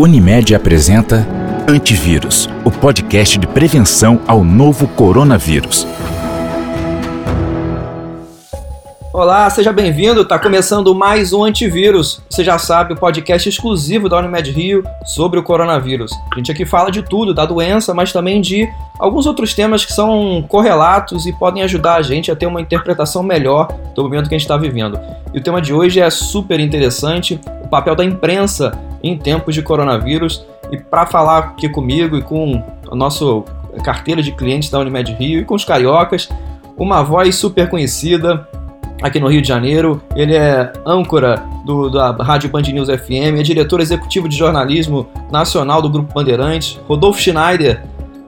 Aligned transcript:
Unimed 0.00 0.54
apresenta 0.54 1.26
Antivírus, 1.66 2.48
o 2.64 2.70
podcast 2.70 3.36
de 3.36 3.48
prevenção 3.48 4.20
ao 4.28 4.44
novo 4.44 4.86
coronavírus. 4.86 5.84
Olá, 9.12 9.50
seja 9.50 9.72
bem-vindo. 9.72 10.20
Está 10.20 10.38
começando 10.38 10.94
mais 10.94 11.32
um 11.32 11.42
Antivírus. 11.42 12.22
Você 12.30 12.44
já 12.44 12.56
sabe, 12.58 12.92
o 12.92 12.96
podcast 12.96 13.48
exclusivo 13.48 14.08
da 14.08 14.18
Unimed 14.20 14.52
Rio 14.52 14.84
sobre 15.04 15.40
o 15.40 15.42
coronavírus. 15.42 16.12
A 16.32 16.36
gente 16.36 16.52
aqui 16.52 16.64
fala 16.64 16.92
de 16.92 17.02
tudo, 17.02 17.34
da 17.34 17.44
doença, 17.44 17.92
mas 17.92 18.12
também 18.12 18.40
de 18.40 18.68
alguns 19.00 19.26
outros 19.26 19.52
temas 19.52 19.84
que 19.84 19.92
são 19.92 20.44
correlatos 20.46 21.26
e 21.26 21.32
podem 21.32 21.64
ajudar 21.64 21.96
a 21.96 22.02
gente 22.02 22.30
a 22.30 22.36
ter 22.36 22.46
uma 22.46 22.60
interpretação 22.60 23.24
melhor 23.24 23.66
do 23.96 24.04
momento 24.04 24.28
que 24.28 24.36
a 24.36 24.38
gente 24.38 24.46
está 24.46 24.56
vivendo. 24.56 24.96
E 25.34 25.38
o 25.38 25.42
tema 25.42 25.60
de 25.60 25.74
hoje 25.74 25.98
é 25.98 26.08
super 26.08 26.60
interessante: 26.60 27.40
o 27.64 27.68
papel 27.68 27.96
da 27.96 28.04
imprensa 28.04 28.86
em 29.02 29.16
tempos 29.16 29.54
de 29.54 29.62
coronavírus. 29.62 30.44
E 30.70 30.76
para 30.76 31.06
falar 31.06 31.38
aqui 31.38 31.68
comigo 31.68 32.16
e 32.16 32.22
com 32.22 32.62
a 32.90 32.94
nossa 32.94 33.24
carteira 33.82 34.22
de 34.22 34.32
clientes 34.32 34.70
da 34.70 34.78
Unimed 34.78 35.12
Rio 35.14 35.40
e 35.40 35.44
com 35.44 35.54
os 35.54 35.64
cariocas, 35.64 36.28
uma 36.76 37.02
voz 37.02 37.36
super 37.36 37.68
conhecida 37.68 38.46
aqui 39.02 39.18
no 39.20 39.28
Rio 39.28 39.42
de 39.42 39.48
Janeiro. 39.48 40.02
Ele 40.14 40.34
é 40.34 40.72
âncora 40.84 41.42
do, 41.64 41.90
da 41.90 42.12
Rádio 42.22 42.50
Band 42.50 42.62
News 42.62 42.88
FM, 42.88 43.38
é 43.38 43.42
diretor 43.42 43.80
executivo 43.80 44.28
de 44.28 44.36
jornalismo 44.36 45.08
nacional 45.30 45.80
do 45.82 45.90
Grupo 45.90 46.12
Bandeirantes, 46.14 46.80
Rodolfo 46.86 47.20
Schneider. 47.20 47.82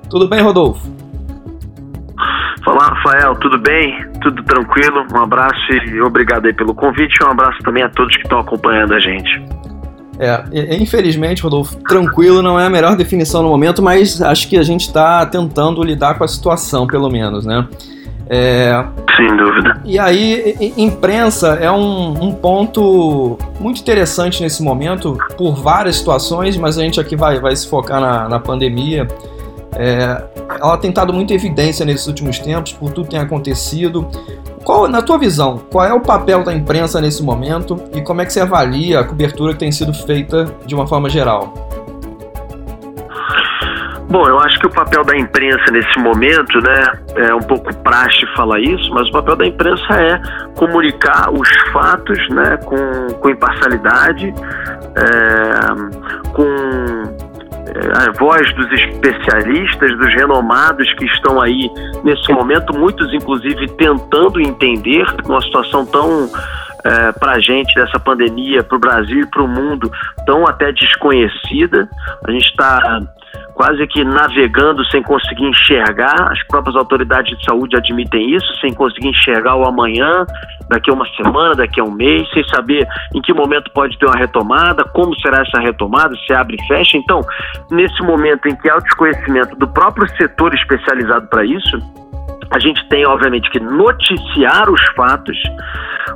Tudo 0.08 0.28
bem, 0.28 0.40
Rodolfo? 0.40 1.00
Fala, 2.64 2.88
Rafael, 2.88 3.34
tudo 3.36 3.58
bem? 3.58 4.04
Tudo 4.20 4.42
tranquilo? 4.44 5.06
Um 5.14 5.22
abraço 5.22 5.72
e 5.88 6.00
obrigado 6.02 6.46
aí 6.46 6.52
pelo 6.52 6.74
convite 6.74 7.24
um 7.24 7.30
abraço 7.30 7.58
também 7.64 7.82
a 7.82 7.88
todos 7.88 8.14
que 8.16 8.22
estão 8.22 8.40
acompanhando 8.40 8.94
a 8.94 9.00
gente. 9.00 9.42
É, 10.22 10.76
infelizmente, 10.76 11.42
Rodolfo, 11.42 11.76
tranquilo 11.88 12.42
não 12.42 12.60
é 12.60 12.66
a 12.66 12.70
melhor 12.70 12.94
definição 12.94 13.42
no 13.42 13.48
momento, 13.48 13.80
mas 13.80 14.20
acho 14.20 14.46
que 14.48 14.58
a 14.58 14.62
gente 14.62 14.82
está 14.82 15.24
tentando 15.24 15.82
lidar 15.82 16.18
com 16.18 16.24
a 16.24 16.28
situação, 16.28 16.86
pelo 16.86 17.08
menos, 17.08 17.46
né? 17.46 17.66
É... 18.28 18.84
Sem 19.16 19.34
dúvida. 19.34 19.80
E 19.82 19.98
aí, 19.98 20.74
imprensa 20.76 21.54
é 21.54 21.70
um, 21.70 22.26
um, 22.26 22.32
ponto 22.32 23.38
muito 23.58 23.80
interessante 23.80 24.42
nesse 24.42 24.62
momento, 24.62 25.18
por 25.38 25.54
várias 25.54 25.96
situações, 25.96 26.54
mas 26.56 26.78
a 26.78 26.82
gente 26.82 27.00
aqui 27.00 27.16
vai, 27.16 27.40
vai 27.40 27.56
se 27.56 27.66
focar 27.66 27.98
na, 27.98 28.28
na 28.28 28.38
pandemia. 28.38 29.08
É, 29.74 30.22
ela 30.60 30.76
tem 30.76 30.90
estado 30.90 31.12
muito 31.12 31.32
evidência 31.32 31.86
nesses 31.86 32.06
últimos 32.06 32.38
tempos, 32.38 32.72
por 32.72 32.92
tudo 32.92 33.06
que 33.06 33.12
tem 33.12 33.20
acontecido. 33.20 34.06
Qual, 34.64 34.88
na 34.88 35.00
tua 35.00 35.18
visão, 35.18 35.58
qual 35.70 35.84
é 35.84 35.92
o 35.92 36.00
papel 36.00 36.44
da 36.44 36.52
imprensa 36.52 37.00
nesse 37.00 37.22
momento 37.22 37.82
e 37.94 38.02
como 38.02 38.20
é 38.20 38.26
que 38.26 38.32
você 38.32 38.40
avalia 38.40 39.00
a 39.00 39.04
cobertura 39.04 39.52
que 39.52 39.58
tem 39.58 39.72
sido 39.72 39.92
feita 39.94 40.54
de 40.66 40.74
uma 40.74 40.86
forma 40.86 41.08
geral? 41.08 41.54
Bom, 44.10 44.26
eu 44.26 44.40
acho 44.40 44.58
que 44.58 44.66
o 44.66 44.70
papel 44.70 45.04
da 45.04 45.16
imprensa 45.16 45.70
nesse 45.70 45.96
momento, 46.00 46.60
né, 46.60 46.84
é 47.14 47.32
um 47.32 47.42
pouco 47.42 47.72
praxe 47.76 48.26
falar 48.34 48.58
isso, 48.58 48.92
mas 48.92 49.06
o 49.06 49.12
papel 49.12 49.36
da 49.36 49.46
imprensa 49.46 49.94
é 49.94 50.20
comunicar 50.56 51.30
os 51.32 51.48
fatos, 51.72 52.18
né, 52.30 52.56
com, 52.64 53.14
com 53.20 53.30
imparcialidade, 53.30 54.34
é, 54.96 56.30
com 56.32 57.09
a 57.94 58.12
voz 58.18 58.52
dos 58.54 58.70
especialistas, 58.72 59.96
dos 59.98 60.14
renomados 60.14 60.92
que 60.94 61.04
estão 61.06 61.40
aí 61.40 61.70
nesse 62.04 62.32
momento, 62.32 62.76
muitos 62.76 63.12
inclusive 63.12 63.68
tentando 63.72 64.40
entender 64.40 65.06
uma 65.24 65.40
situação 65.40 65.84
tão 65.86 66.30
é, 66.84 67.12
para 67.12 67.32
a 67.32 67.40
gente 67.40 67.74
dessa 67.74 67.98
pandemia, 67.98 68.62
para 68.62 68.76
o 68.76 68.80
Brasil 68.80 69.20
e 69.20 69.26
para 69.26 69.42
o 69.42 69.48
mundo, 69.48 69.90
tão 70.24 70.46
até 70.46 70.72
desconhecida. 70.72 71.88
A 72.26 72.30
gente 72.30 72.48
está 72.48 73.02
quase 73.60 73.86
que 73.88 74.02
navegando 74.02 74.82
sem 74.86 75.02
conseguir 75.02 75.44
enxergar. 75.44 76.32
As 76.32 76.42
próprias 76.46 76.74
autoridades 76.76 77.36
de 77.36 77.44
saúde 77.44 77.76
admitem 77.76 78.34
isso, 78.34 78.46
sem 78.58 78.72
conseguir 78.72 79.08
enxergar 79.08 79.54
o 79.54 79.68
amanhã, 79.68 80.24
daqui 80.70 80.90
a 80.90 80.94
uma 80.94 81.04
semana, 81.14 81.54
daqui 81.54 81.78
a 81.78 81.84
um 81.84 81.90
mês, 81.90 82.26
sem 82.32 82.42
saber 82.48 82.88
em 83.14 83.20
que 83.20 83.34
momento 83.34 83.70
pode 83.74 83.98
ter 83.98 84.06
uma 84.06 84.16
retomada, 84.16 84.82
como 84.84 85.14
será 85.20 85.42
essa 85.42 85.60
retomada, 85.60 86.14
se 86.26 86.32
abre 86.32 86.56
e 86.58 86.66
fecha. 86.66 86.96
Então, 86.96 87.20
nesse 87.70 88.02
momento 88.02 88.48
em 88.48 88.56
que 88.56 88.66
há 88.70 88.78
o 88.78 88.80
desconhecimento 88.80 89.54
do 89.56 89.68
próprio 89.68 90.08
setor 90.16 90.54
especializado 90.54 91.26
para 91.26 91.44
isso, 91.44 91.76
a 92.50 92.58
gente 92.58 92.86
tem, 92.88 93.06
obviamente, 93.06 93.48
que 93.50 93.60
noticiar 93.60 94.68
os 94.70 94.80
fatos 94.96 95.36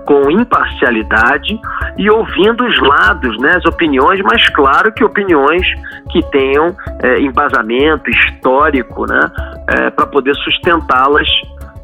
com 0.05 0.31
imparcialidade 0.31 1.59
e 1.97 2.11
ouvindo 2.11 2.65
os 2.65 2.81
lados, 2.81 3.39
né, 3.39 3.55
as 3.56 3.65
opiniões, 3.65 4.21
mas 4.22 4.49
claro 4.50 4.93
que 4.93 5.05
opiniões 5.05 5.67
que 6.11 6.21
tenham 6.31 6.75
é, 7.03 7.21
embasamento 7.21 8.11
histórico, 8.11 9.06
né, 9.06 9.21
é, 9.69 9.91
para 9.91 10.06
poder 10.06 10.34
sustentá-las 10.37 11.28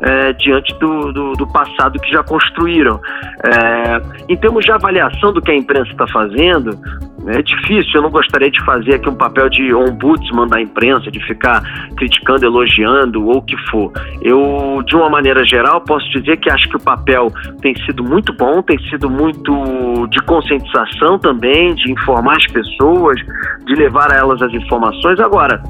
é, 0.02 0.32
diante 0.32 0.72
do, 0.78 1.12
do, 1.12 1.32
do, 1.32 1.46
passado 1.46 1.98
que 2.00 2.10
já 2.10 2.22
construíram. 2.22 3.00
É, 3.44 4.32
em 4.32 4.36
termos 4.36 4.64
de 4.64 4.72
avaliação 4.72 5.32
do 5.32 5.42
que 5.42 5.50
a 5.50 5.56
imprensa 5.56 5.90
está 5.90 6.06
fazendo, 6.08 6.78
é 7.26 7.42
difícil, 7.42 7.92
eu 7.96 8.02
não 8.02 8.10
gostaria 8.10 8.50
de 8.50 8.64
fazer 8.64 8.94
aqui 8.94 9.08
um 9.08 9.14
papel 9.14 9.48
de 9.50 9.74
ombudsman 9.74 10.48
da 10.48 10.60
imprensa, 10.60 11.10
de 11.10 11.20
ficar 11.26 11.62
criticando, 11.96 12.46
elogiando 12.46 13.26
ou 13.26 13.38
o 13.38 13.42
que 13.42 13.56
for. 13.70 13.92
Eu, 14.22 14.82
de 14.86 14.96
uma 14.96 15.10
maneira 15.10 15.44
geral, 15.44 15.82
posso 15.82 16.08
dizer 16.10 16.38
que 16.38 16.50
acho 16.50 16.68
que 16.70 16.76
o 16.76 16.80
papel 16.80 17.30
tem 17.60 17.74
sido 17.84 18.02
muito 18.02 18.32
bom, 18.32 18.62
tem 18.62 18.78
sido 18.88 19.10
muito 19.10 20.06
de 20.08 20.20
conscientização 20.22 21.18
também, 21.18 21.74
de 21.74 21.92
informar 21.92 22.36
as 22.36 22.46
pessoas, 22.46 23.20
de 23.66 23.74
levar 23.74 24.12
a 24.12 24.16
elas 24.16 24.40
as 24.40 24.52
informações. 24.54 25.20
Agora, 25.20 25.62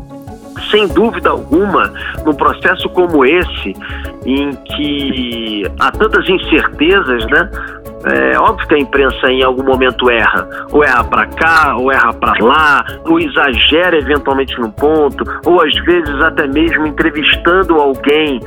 sem 0.70 0.86
dúvida 0.88 1.30
alguma, 1.30 1.92
num 2.24 2.34
processo 2.34 2.88
como 2.90 3.24
esse, 3.24 3.74
em 4.26 4.50
que 4.52 5.64
há 5.78 5.90
tantas 5.92 6.28
incertezas, 6.28 7.24
né? 7.26 7.50
É 8.02 8.38
óbvio 8.38 8.66
que 8.66 8.74
a 8.74 8.78
imprensa 8.78 9.30
em 9.30 9.42
algum 9.42 9.62
momento 9.62 10.08
erra, 10.08 10.48
ou 10.72 10.82
erra 10.82 11.04
para 11.04 11.26
cá, 11.26 11.76
ou 11.76 11.92
erra 11.92 12.12
para 12.14 12.42
lá, 12.42 12.84
ou 13.04 13.20
exagera 13.20 13.98
eventualmente 13.98 14.58
num 14.58 14.70
ponto, 14.70 15.22
ou 15.44 15.62
às 15.62 15.74
vezes 15.84 16.20
até 16.22 16.46
mesmo 16.46 16.86
entrevistando 16.86 17.74
alguém 17.74 18.40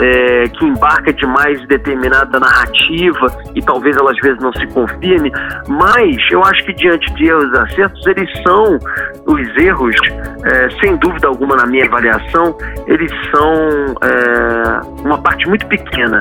é, 0.00 0.48
que 0.48 0.64
embarca 0.64 1.12
demais 1.12 1.60
em 1.60 1.66
determinada 1.66 2.38
narrativa 2.38 3.26
e 3.54 3.62
talvez 3.62 3.96
ela 3.96 4.10
às 4.10 4.18
vezes 4.18 4.40
não 4.40 4.52
se 4.52 4.66
confirme, 4.68 5.30
mas 5.68 6.16
eu 6.30 6.42
acho 6.44 6.64
que 6.64 6.72
diante 6.74 7.12
de 7.14 7.26
erros 7.26 7.52
acertos, 7.54 8.06
eles 8.06 8.30
são 8.42 8.78
os 9.26 9.56
erros, 9.62 9.96
é, 10.44 10.70
sem 10.82 10.96
dúvida 10.96 11.28
alguma 11.28 11.56
na 11.56 11.66
minha 11.66 11.84
avaliação, 11.86 12.56
eles 12.86 13.10
são 13.34 13.54
é, 14.02 15.02
uma 15.04 15.18
parte 15.18 15.48
muito 15.48 15.66
pequena 15.66 16.20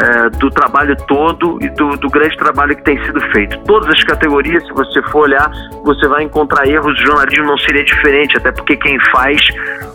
é, 0.00 0.30
do 0.38 0.50
trabalho 0.50 0.96
todo 1.06 1.58
e 1.60 1.68
do, 1.70 1.96
do, 1.96 2.08
grande 2.08 2.36
trabalho 2.36 2.76
que 2.76 2.82
tem 2.82 3.02
sido 3.04 3.20
feito. 3.32 3.58
Todas 3.64 3.88
as 3.88 4.04
categorias, 4.04 4.62
se 4.64 4.72
você 4.72 5.02
for 5.10 5.22
olhar, 5.22 5.50
você 5.84 6.06
vai 6.06 6.22
encontrar 6.22 6.68
erros. 6.68 6.92
O 6.92 7.06
jornalismo 7.06 7.46
não 7.46 7.58
seria 7.58 7.84
diferente, 7.84 8.36
até 8.36 8.52
porque 8.52 8.76
quem 8.76 8.98
faz 9.10 9.40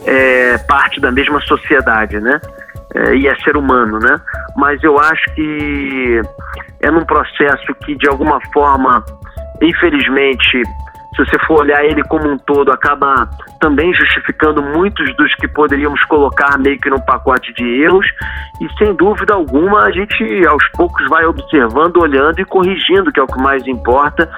é 0.05 0.57
parte 0.67 0.99
da 0.99 1.11
mesma 1.11 1.39
sociedade, 1.41 2.19
né? 2.19 2.39
É, 2.95 3.15
e 3.15 3.27
é 3.27 3.35
ser 3.37 3.57
humano, 3.57 3.99
né? 3.99 4.19
Mas 4.55 4.83
eu 4.83 4.99
acho 4.99 5.23
que 5.35 6.21
é 6.81 6.91
num 6.91 7.05
processo 7.05 7.73
que, 7.83 7.95
de 7.95 8.07
alguma 8.07 8.39
forma, 8.53 9.03
infelizmente, 9.61 10.61
se 11.15 11.25
você 11.25 11.37
for 11.45 11.61
olhar 11.61 11.85
ele 11.85 12.03
como 12.03 12.27
um 12.27 12.37
todo, 12.37 12.71
acaba 12.71 13.29
também 13.59 13.93
justificando 13.93 14.61
muitos 14.61 15.15
dos 15.15 15.33
que 15.35 15.47
poderíamos 15.47 16.03
colocar 16.05 16.57
meio 16.57 16.79
que 16.79 16.89
num 16.89 16.99
pacote 16.99 17.53
de 17.53 17.83
erros. 17.83 18.05
E 18.59 18.67
sem 18.77 18.95
dúvida 18.95 19.33
alguma, 19.33 19.83
a 19.83 19.91
gente 19.91 20.47
aos 20.47 20.67
poucos 20.69 21.07
vai 21.09 21.25
observando, 21.25 21.97
olhando 21.97 22.39
e 22.39 22.45
corrigindo, 22.45 23.11
que 23.11 23.19
é 23.19 23.23
o 23.23 23.27
que 23.27 23.39
mais 23.39 23.65
importa, 23.67 24.29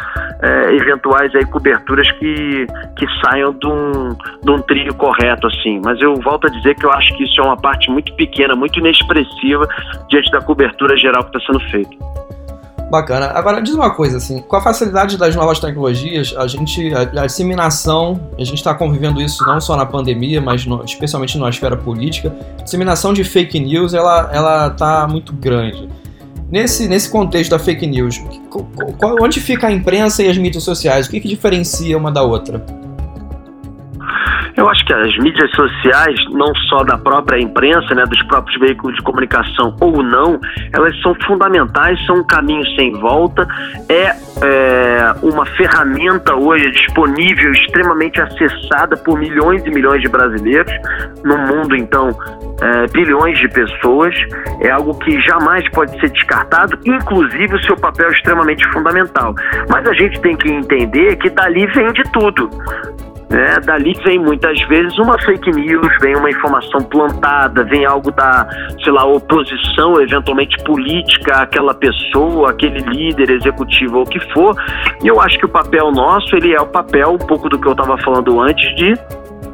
é, 0.42 0.76
eventuais 0.76 1.34
aí 1.36 1.46
coberturas 1.46 2.12
que, 2.14 2.66
que 2.98 3.06
saiam 3.24 3.54
de 3.54 3.68
um, 3.68 4.10
de 4.44 4.52
um 4.52 4.62
trilho 4.62 4.94
correto, 4.96 5.48
assim. 5.48 5.82
Mas 5.84 6.02
eu 6.02 6.16
volto 6.16 6.48
a 6.48 6.50
dizer 6.50 6.76
que 6.76 6.86
eu 6.86 6.92
acho 6.92 7.16
que 7.16 7.24
isso 7.24 7.40
é 7.40 7.44
uma 7.44 7.58
parte 7.58 7.90
muito 7.90 8.14
pequena, 8.16 8.56
muito 8.56 8.80
inexpressiva 8.80 9.68
diante 10.10 10.30
da 10.32 10.42
cobertura 10.42 10.98
geral 10.98 11.24
que 11.24 11.38
está 11.38 11.52
sendo 11.52 11.60
feita. 11.72 12.25
Bacana. 12.90 13.32
Agora, 13.34 13.62
diz 13.62 13.74
uma 13.74 13.90
coisa, 13.90 14.18
assim, 14.18 14.40
com 14.40 14.56
a 14.56 14.62
facilidade 14.62 15.18
das 15.18 15.36
novas 15.36 15.60
tecnologias, 15.60 16.34
a 16.38 16.46
gente, 16.48 16.94
a, 16.94 17.24
a 17.24 17.26
disseminação, 17.26 18.30
a 18.38 18.44
gente 18.44 18.58
está 18.58 18.74
convivendo 18.76 19.22
isso 19.22 19.46
não 19.46 19.60
só 19.60 19.76
na 19.76 19.86
pandemia, 19.86 20.40
mas 20.40 20.66
no, 20.66 20.84
especialmente 20.84 21.38
na 21.38 21.50
esfera 21.50 21.76
política, 21.76 22.36
a 22.60 22.64
disseminação 22.64 23.12
de 23.12 23.24
fake 23.24 23.60
news, 23.60 23.94
ela, 23.94 24.30
ela 24.32 24.70
tá 24.70 25.08
muito 25.08 25.34
grande. 25.34 25.90
Nesse, 26.52 26.88
nesse 26.88 27.10
contexto 27.10 27.52
da 27.52 27.60
fake 27.60 27.88
news, 27.88 28.22
onde 29.20 29.40
fica 29.40 29.68
a 29.68 29.72
imprensa 29.72 30.22
e 30.22 30.30
as 30.30 30.38
mídias 30.38 30.64
sociais? 30.64 31.08
O 31.08 31.10
que, 31.10 31.20
que 31.20 31.28
diferencia 31.28 31.98
uma 31.98 32.12
da 32.12 32.22
outra? 32.22 32.64
Eu 34.58 34.70
acho 34.70 34.86
que 34.86 34.94
as 34.94 35.18
mídias 35.18 35.52
sociais, 35.52 36.16
não 36.32 36.54
só 36.70 36.84
da 36.84 36.98
própria 36.98 37.40
imprensa, 37.42 37.94
né, 37.94 38.06
dos 38.06 38.22
próprios 38.24 38.58
veículos 38.60 38.96
de 38.96 39.04
comunicação 39.04 39.76
ou 39.82 40.02
não, 40.02 40.40
elas 40.74 41.00
são 41.02 41.14
fundamentais, 41.26 42.04
são 42.06 42.18
um 42.18 42.24
caminho 42.24 42.66
sem 42.76 42.94
volta, 42.94 43.46
é, 43.90 44.16
é 44.42 45.16
uma 45.22 45.46
ferramenta 45.46 46.36
hoje 46.36 46.72
disponível, 46.72 47.52
extremamente 47.52 48.22
acessada 48.22 48.96
por 48.96 49.20
milhões 49.20 49.66
e 49.66 49.70
milhões 49.70 50.02
de 50.02 50.08
brasileiros, 50.08 50.74
no 51.24 51.38
mundo, 51.38 51.76
então, 51.76 52.10
é, 52.62 52.88
bilhões 52.94 53.38
de 53.40 53.50
pessoas, 53.50 54.16
é 54.62 54.72
algo 54.72 54.98
que 55.00 55.20
jamais 55.22 55.68
pode 55.72 56.00
ser 56.00 56.10
descartado, 56.12 56.80
inclusive 56.86 57.56
o 57.56 57.64
seu 57.64 57.76
papel 57.76 58.08
é 58.08 58.12
extremamente 58.12 58.66
fundamental. 58.72 59.36
Mas 59.70 59.86
a 59.86 59.94
gente 59.94 60.20
tem 60.22 60.36
que 60.38 60.50
entender 60.50 61.18
que 61.18 61.30
dali 61.30 61.68
vem 61.68 61.92
de 61.92 62.04
tudo. 62.12 62.50
Né? 63.30 63.60
Dali 63.66 63.94
vem 64.06 64.20
muitas 64.20 64.60
vezes 64.68 64.98
uma 65.00 65.20
fake 65.20 65.52
news, 65.52 65.88
vem 66.00 66.16
uma 66.16 66.30
informação 66.30 66.82
plantada, 66.82 67.64
vem 67.64 67.86
algo 67.86 68.12
da, 68.12 68.48
sei 68.84 68.92
lá, 68.92 69.06
oposição, 69.06 70.00
eventualmente 70.00 70.64
política, 70.64 71.38
àquela 71.38 71.74
pessoa, 71.74 72.52
aquele 72.52 72.80
líder 72.80 73.32
executivo 73.32 73.98
ou 73.98 74.04
o 74.04 74.06
que 74.06 74.20
for. 74.32 74.56
E 75.04 75.08
eu 75.08 75.20
acho 75.20 75.38
que 75.40 75.46
o 75.46 75.50
papel 75.50 75.92
nosso, 75.92 76.36
ele 76.36 76.54
é 76.54 76.62
o 76.62 76.68
papel, 76.68 77.14
um 77.14 77.26
pouco 77.26 77.50
do 77.50 77.60
que 77.60 77.68
eu 77.68 77.72
estava 77.72 77.98
falando 78.00 78.40
antes, 78.40 78.76
de 78.76 78.94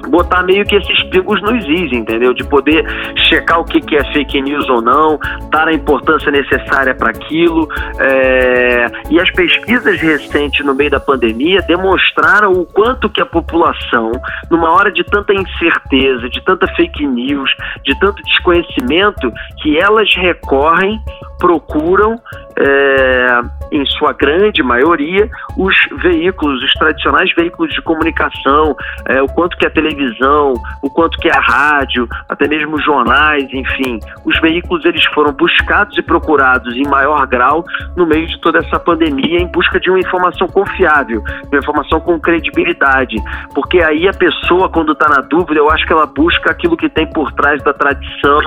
botar 0.09 0.44
meio 0.44 0.65
que 0.65 0.75
esses 0.75 1.03
pingos 1.03 1.42
nos 1.42 1.63
is, 1.65 1.92
entendeu? 1.92 2.33
De 2.33 2.44
poder 2.44 2.86
checar 3.30 3.59
o 3.59 3.65
que, 3.65 3.80
que 3.80 3.95
é 3.95 4.13
fake 4.13 4.42
news 4.42 4.68
ou 4.69 4.81
não, 4.81 5.19
dar 5.50 5.68
a 5.68 5.74
importância 5.74 6.31
necessária 6.31 6.95
para 6.95 7.09
aquilo. 7.09 7.68
É... 8.00 8.86
E 9.09 9.19
as 9.19 9.30
pesquisas 9.31 10.00
recentes 10.00 10.65
no 10.65 10.74
meio 10.74 10.92
da 10.92 11.00
pandemia 11.00 11.62
demonstraram 11.62 12.53
o 12.53 12.65
quanto 12.65 13.09
que 13.09 13.21
a 13.21 13.25
população, 13.25 14.12
numa 14.50 14.71
hora 14.71 14.92
de 14.92 15.03
tanta 15.03 15.33
incerteza, 15.33 16.30
de 16.30 16.44
tanta 16.44 16.68
fake 16.75 17.06
news, 17.06 17.50
de 17.83 17.98
tanto 18.00 18.21
desconhecimento, 18.24 19.31
que 19.62 19.77
elas 19.77 20.13
recorrem 20.15 21.00
procuram, 21.42 22.21
é, 22.56 23.42
em 23.71 23.85
sua 23.85 24.13
grande 24.13 24.62
maioria, 24.63 25.29
os 25.57 25.75
veículos, 26.01 26.63
os 26.63 26.73
tradicionais 26.73 27.33
veículos 27.35 27.73
de 27.73 27.81
comunicação, 27.81 28.75
é, 29.07 29.21
o 29.21 29.27
quanto 29.27 29.57
que 29.57 29.65
a 29.65 29.69
televisão, 29.69 30.53
o 30.81 30.89
quanto 30.89 31.18
que 31.19 31.29
a 31.29 31.39
rádio, 31.39 32.07
até 32.27 32.47
mesmo 32.47 32.81
jornais, 32.81 33.45
enfim, 33.51 34.00
os 34.25 34.39
veículos 34.41 34.83
eles 34.85 35.03
foram 35.13 35.33
buscados 35.33 35.97
e 35.97 36.01
procurados 36.01 36.75
em 36.75 36.88
maior 36.88 37.25
grau 37.27 37.63
no 37.95 38.06
meio 38.06 38.27
de 38.27 38.39
toda 38.41 38.59
essa 38.59 38.79
pandemia 38.79 39.39
em 39.39 39.47
busca 39.47 39.79
de 39.79 39.89
uma 39.89 40.00
informação 40.00 40.47
confiável, 40.47 41.24
uma 41.51 41.59
informação 41.59 42.00
com 42.00 42.19
credibilidade, 42.19 43.15
porque 43.53 43.81
aí 43.81 44.07
a 44.07 44.13
pessoa 44.13 44.69
quando 44.69 44.94
está 44.94 45.09
na 45.09 45.21
dúvida, 45.21 45.59
eu 45.59 45.69
acho 45.69 45.85
que 45.85 45.94
ela 45.94 46.06
busca 46.06 46.51
aquilo 46.51 46.77
que 46.77 46.89
tem 46.89 47.07
por 47.07 47.31
trás 47.33 47.62
da 47.63 47.74
tradição, 47.74 48.39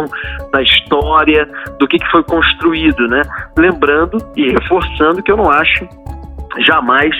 da 0.53 0.63
história, 0.63 1.49
do 1.79 1.87
que, 1.87 1.99
que 1.99 2.11
foi 2.11 2.23
construído 2.23 2.95
né? 3.09 3.23
Lembrando 3.57 4.19
e 4.37 4.51
reforçando 4.51 5.14
que 5.23 5.31
eu 5.31 5.37
não 5.37 5.51
acho 5.51 5.89
jamais 6.61 7.11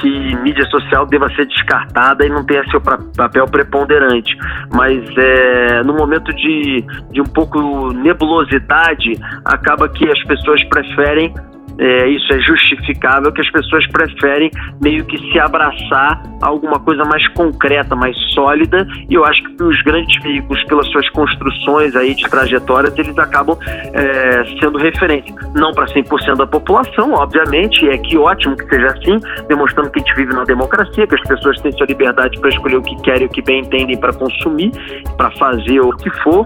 que 0.00 0.36
mídia 0.36 0.64
social 0.70 1.06
deva 1.06 1.28
ser 1.34 1.46
descartada 1.46 2.24
e 2.24 2.28
não 2.28 2.44
tenha 2.44 2.64
seu 2.70 2.80
papel 2.80 3.46
preponderante. 3.46 4.36
Mas 4.72 5.04
é, 5.16 5.82
no 5.82 5.94
momento 5.94 6.32
de, 6.34 6.84
de 7.10 7.20
um 7.20 7.26
pouco 7.26 7.92
nebulosidade, 7.92 9.12
acaba 9.44 9.88
que 9.88 10.08
as 10.10 10.22
pessoas 10.24 10.62
preferem 10.64 11.34
é, 11.78 12.08
isso 12.08 12.32
é 12.32 12.40
justificável 12.40 13.32
que 13.32 13.40
as 13.40 13.50
pessoas 13.50 13.86
preferem 13.88 14.50
meio 14.80 15.04
que 15.04 15.18
se 15.30 15.38
abraçar 15.38 16.22
a 16.42 16.48
alguma 16.48 16.78
coisa 16.80 17.04
mais 17.04 17.26
concreta, 17.28 17.94
mais 17.94 18.16
sólida, 18.32 18.86
e 19.08 19.14
eu 19.14 19.24
acho 19.24 19.42
que 19.42 19.62
os 19.62 19.80
grandes 19.82 20.20
veículos, 20.22 20.62
pelas 20.64 20.86
suas 20.88 21.08
construções 21.10 21.94
aí 21.94 22.14
de 22.14 22.28
trajetórias, 22.28 22.96
eles 22.98 23.16
acabam 23.18 23.56
é, 23.92 24.44
sendo 24.60 24.78
referência. 24.78 25.34
Não 25.54 25.72
para 25.72 25.86
100% 25.86 26.36
da 26.36 26.46
população, 26.46 27.12
obviamente, 27.12 27.84
e 27.84 27.90
é 27.90 27.98
que 27.98 28.16
ótimo 28.16 28.56
que 28.56 28.68
seja 28.68 28.86
assim, 28.88 29.18
demonstrando 29.48 29.90
que 29.90 30.00
a 30.00 30.02
gente 30.02 30.14
vive 30.16 30.32
numa 30.32 30.44
democracia, 30.44 31.06
que 31.06 31.14
as 31.14 31.22
pessoas 31.22 31.60
têm 31.60 31.72
sua 31.72 31.86
liberdade 31.86 32.38
para 32.40 32.50
escolher 32.50 32.76
o 32.76 32.82
que 32.82 32.96
querem, 33.02 33.26
o 33.26 33.30
que 33.30 33.42
bem 33.42 33.60
entendem 33.60 33.96
para 33.96 34.12
consumir, 34.12 34.72
para 35.16 35.30
fazer 35.32 35.80
o 35.80 35.90
que 35.96 36.10
for, 36.22 36.44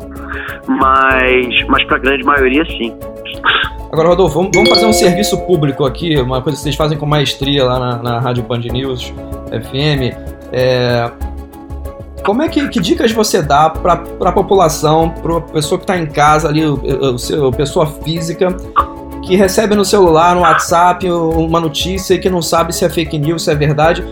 mas, 0.67 1.67
mas 1.69 1.85
para 1.85 1.97
a 1.97 2.01
grande 2.01 2.25
maioria, 2.25 2.65
sim. 2.67 2.93
Agora, 3.93 4.09
Rodolfo, 4.09 4.37
vamos, 4.37 4.53
vamos, 4.55 4.71
fazer 4.71 4.87
um 4.87 4.93
serviço 4.93 5.22
público 5.39 5.85
aqui, 5.85 6.17
uma 6.21 6.43
coisa 6.43 6.57
que 6.57 6.63
vocês 6.63 6.77
fazem 6.77 6.99
com 6.99 7.07
maestria 7.07 7.65
lá 7.65 7.79
na, 7.79 8.03
na 8.03 8.21
Rádio 8.21 8.43
Band 8.43 8.61
News 8.61 9.13
FM. 9.51 10.17
É, 10.53 11.11
como 12.25 12.43
é 12.43 12.49
que, 12.49 12.69
que 12.69 12.81
dicas 12.81 13.13
você 13.13 13.43
dá 13.43 13.69
para 13.69 13.95
a 13.95 14.33
população, 14.33 15.11
para 15.11 15.39
a 15.39 15.41
pessoa 15.41 15.79
que 15.79 15.85
está 15.85 15.99
em 15.99 16.07
casa 16.07 16.49
ali, 16.49 16.65
o, 16.65 16.75
o, 16.75 17.19
seu, 17.19 17.51
pessoa 17.51 17.87
física, 17.87 18.55
que 19.25 19.37
recebe 19.37 19.75
no 19.75 19.85
celular, 19.85 20.35
no 20.35 20.43
WhatsApp, 20.43 21.09
uma 21.11 21.61
notícia 21.61 22.15
e 22.15 22.19
que 22.19 22.31
não 22.31 22.41
sabe 22.41 22.75
se 22.75 22.85
é 22.85 22.89
fake 22.89 23.19
news, 23.19 23.45
se 23.45 23.51
é 23.51 23.55
verdade? 23.55 24.05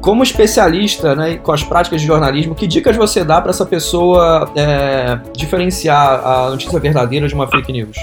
Como 0.00 0.22
especialista 0.22 1.14
né, 1.14 1.36
com 1.36 1.52
as 1.52 1.62
práticas 1.62 2.00
de 2.00 2.06
jornalismo, 2.06 2.54
que 2.54 2.66
dicas 2.66 2.96
você 2.96 3.24
dá 3.24 3.40
para 3.40 3.50
essa 3.50 3.66
pessoa 3.66 4.50
é, 4.54 5.18
diferenciar 5.32 6.24
a 6.24 6.50
notícia 6.50 6.78
verdadeira 6.78 7.28
de 7.28 7.34
uma 7.34 7.46
fake 7.46 7.72
news? 7.72 7.96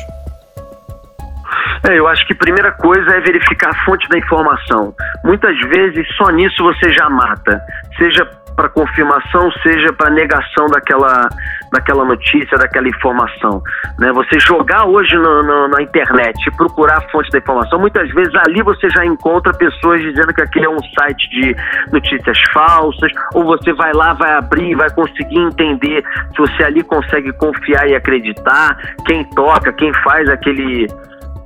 É, 1.85 1.99
eu 1.99 2.07
acho 2.07 2.25
que 2.25 2.33
a 2.33 2.37
primeira 2.37 2.71
coisa 2.71 3.15
é 3.15 3.19
verificar 3.19 3.69
a 3.69 3.85
fonte 3.85 4.07
da 4.07 4.17
informação. 4.17 4.95
Muitas 5.23 5.59
vezes 5.67 6.07
só 6.15 6.29
nisso 6.29 6.63
você 6.63 6.93
já 6.93 7.09
mata, 7.09 7.61
seja 7.97 8.25
para 8.55 8.69
confirmação, 8.69 9.51
seja 9.63 9.91
para 9.93 10.09
negação 10.11 10.67
daquela, 10.67 11.27
daquela 11.71 12.05
notícia, 12.05 12.57
daquela 12.57 12.87
informação. 12.87 13.61
Né? 13.99 14.11
Você 14.13 14.39
jogar 14.39 14.85
hoje 14.85 15.15
no, 15.15 15.43
no, 15.43 15.67
na 15.67 15.81
internet 15.81 16.37
e 16.47 16.55
procurar 16.55 16.99
a 16.99 17.09
fonte 17.09 17.29
da 17.31 17.39
informação, 17.39 17.79
muitas 17.79 18.09
vezes 18.11 18.33
ali 18.47 18.61
você 18.61 18.87
já 18.89 19.05
encontra 19.05 19.51
pessoas 19.53 20.01
dizendo 20.01 20.33
que 20.33 20.41
aquele 20.41 20.65
é 20.65 20.69
um 20.69 20.83
site 20.97 21.29
de 21.29 21.55
notícias 21.91 22.37
falsas, 22.53 23.11
ou 23.33 23.43
você 23.43 23.73
vai 23.73 23.91
lá, 23.93 24.13
vai 24.13 24.33
abrir, 24.33 24.75
vai 24.75 24.89
conseguir 24.91 25.39
entender 25.39 26.03
se 26.31 26.37
você 26.37 26.63
ali 26.63 26.83
consegue 26.83 27.33
confiar 27.33 27.89
e 27.89 27.95
acreditar, 27.95 28.77
quem 29.05 29.23
toca, 29.31 29.73
quem 29.73 29.91
faz 30.03 30.29
aquele 30.29 30.87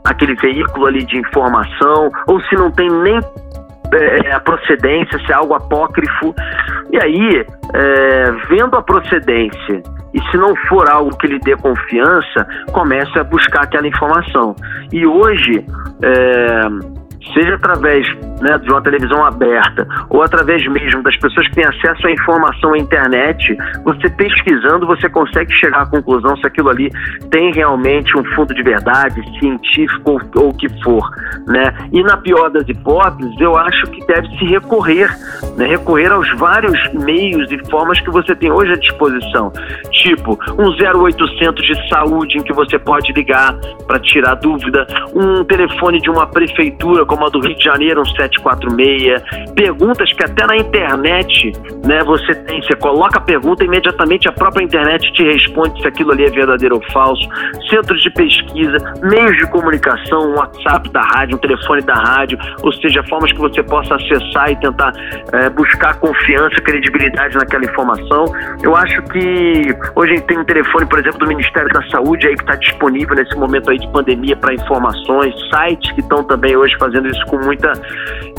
aquele 0.07 0.35
veículo 0.35 0.85
ali 0.85 1.03
de 1.05 1.17
informação, 1.17 2.09
ou 2.27 2.41
se 2.41 2.55
não 2.55 2.71
tem 2.71 2.89
nem 2.89 3.19
é, 3.93 4.31
a 4.31 4.39
procedência, 4.39 5.19
se 5.19 5.31
é 5.31 5.35
algo 5.35 5.53
apócrifo. 5.53 6.33
E 6.91 6.97
aí, 6.97 7.45
é, 7.73 8.31
vendo 8.49 8.77
a 8.77 8.81
procedência, 8.81 9.83
e 10.13 10.21
se 10.31 10.37
não 10.37 10.55
for 10.67 10.89
algo 10.89 11.15
que 11.17 11.27
lhe 11.27 11.39
dê 11.39 11.55
confiança, 11.57 12.47
comece 12.71 13.19
a 13.19 13.23
buscar 13.23 13.63
aquela 13.63 13.87
informação. 13.87 14.55
E 14.91 15.05
hoje, 15.05 15.65
é, 16.01 16.96
seja 17.33 17.55
através 17.55 18.07
né, 18.41 18.57
de 18.57 18.69
uma 18.69 18.81
televisão 18.81 19.25
aberta 19.25 19.87
ou 20.09 20.21
através 20.21 20.65
mesmo 20.67 21.01
das 21.03 21.15
pessoas 21.17 21.47
que 21.49 21.55
têm 21.55 21.65
acesso 21.65 22.07
à 22.07 22.11
informação 22.11 22.73
à 22.73 22.77
internet, 22.77 23.55
você 23.83 24.09
pesquisando, 24.09 24.85
você 24.85 25.09
consegue 25.09 25.51
chegar 25.53 25.81
à 25.81 25.85
conclusão 25.85 26.35
se 26.37 26.47
aquilo 26.47 26.69
ali 26.69 26.91
tem 27.31 27.51
realmente 27.53 28.17
um 28.17 28.23
fundo 28.35 28.53
de 28.53 28.63
verdade, 28.63 29.21
científico 29.39 30.21
ou 30.35 30.49
o 30.49 30.53
que 30.53 30.69
for. 30.83 31.09
Né? 31.47 31.73
E 31.91 32.03
na 32.03 32.17
pior 32.17 32.49
das 32.49 32.67
hipóteses, 32.67 33.39
eu 33.39 33.57
acho 33.57 33.83
que 33.87 34.05
deve 34.05 34.27
se 34.37 34.45
recorrer, 34.45 35.09
né? 35.57 35.67
recorrer 35.67 36.11
aos 36.11 36.29
vários 36.37 36.77
meios 36.93 37.51
e 37.51 37.57
formas 37.69 37.99
que 37.99 38.09
você 38.09 38.35
tem 38.35 38.51
hoje 38.51 38.73
à 38.73 38.75
disposição. 38.75 39.51
Tipo, 39.91 40.37
um 40.57 40.69
0800 40.69 41.65
de 41.65 41.89
saúde 41.89 42.37
em 42.37 42.43
que 42.43 42.53
você 42.53 42.77
pode 42.77 43.11
ligar 43.13 43.55
para 43.85 43.99
tirar 43.99 44.35
dúvida, 44.35 44.85
um 45.13 45.43
telefone 45.43 45.99
de 46.01 46.09
uma 46.09 46.27
prefeitura, 46.27 47.05
como 47.05 47.16
a 47.25 47.29
do 47.29 47.39
Rio 47.39 47.55
de 47.55 47.63
Janeiro, 47.63 48.01
um 48.01 48.05
746, 48.05 49.53
perguntas 49.53 50.11
que 50.13 50.23
até 50.23 50.45
na 50.45 50.57
internet, 50.57 51.51
né, 51.85 52.03
você 52.03 52.33
tem, 52.35 52.61
você 52.61 52.75
coloca 52.75 53.17
a 53.17 53.21
pergunta 53.21 53.63
e 53.63 53.67
imediatamente 53.67 54.27
a 54.27 54.31
própria 54.31 54.63
internet 54.63 55.11
te 55.13 55.23
responde 55.23 55.81
se 55.81 55.87
aquilo 55.87 56.11
ali 56.11 56.25
é 56.25 56.29
verdadeiro 56.29 56.75
ou 56.75 56.91
falso, 56.91 57.27
centros 57.69 58.01
de 58.01 58.09
pesquisa, 58.11 58.77
meios 59.01 59.37
de 59.37 59.47
comunicação, 59.49 60.31
um 60.31 60.35
WhatsApp 60.37 60.89
da 60.89 61.01
rádio, 61.01 61.35
um 61.35 61.39
telefone 61.39 61.81
da 61.81 61.95
rádio, 61.95 62.37
ou 62.63 62.71
seja, 62.73 63.03
formas 63.03 63.31
que 63.31 63.39
você 63.39 63.63
possa 63.63 63.95
acessar 63.95 64.51
e 64.51 64.55
tentar 64.57 64.93
é, 65.33 65.49
buscar 65.49 65.99
confiança, 65.99 66.55
credibilidade 66.63 67.35
naquela 67.35 67.65
informação. 67.65 68.25
Eu 68.61 68.75
acho 68.75 69.01
que 69.03 69.75
hoje 69.95 70.21
tem 70.21 70.37
um 70.37 70.45
telefone, 70.45 70.85
por 70.85 70.99
exemplo, 70.99 71.19
do 71.19 71.27
Ministério 71.27 71.69
da 71.69 71.81
Saúde 71.89 72.27
aí 72.27 72.35
que 72.35 72.43
está 72.43 72.55
disponível 72.55 73.15
nesse 73.15 73.35
momento 73.35 73.69
aí 73.69 73.77
de 73.77 73.87
pandemia 73.91 74.35
para 74.35 74.53
informações, 74.53 75.33
sites 75.49 75.91
que 75.93 76.01
estão 76.01 76.23
também 76.23 76.55
hoje 76.55 76.75
fazendo 76.77 77.06
isso 77.09 77.25
com 77.25 77.37
muita 77.37 77.71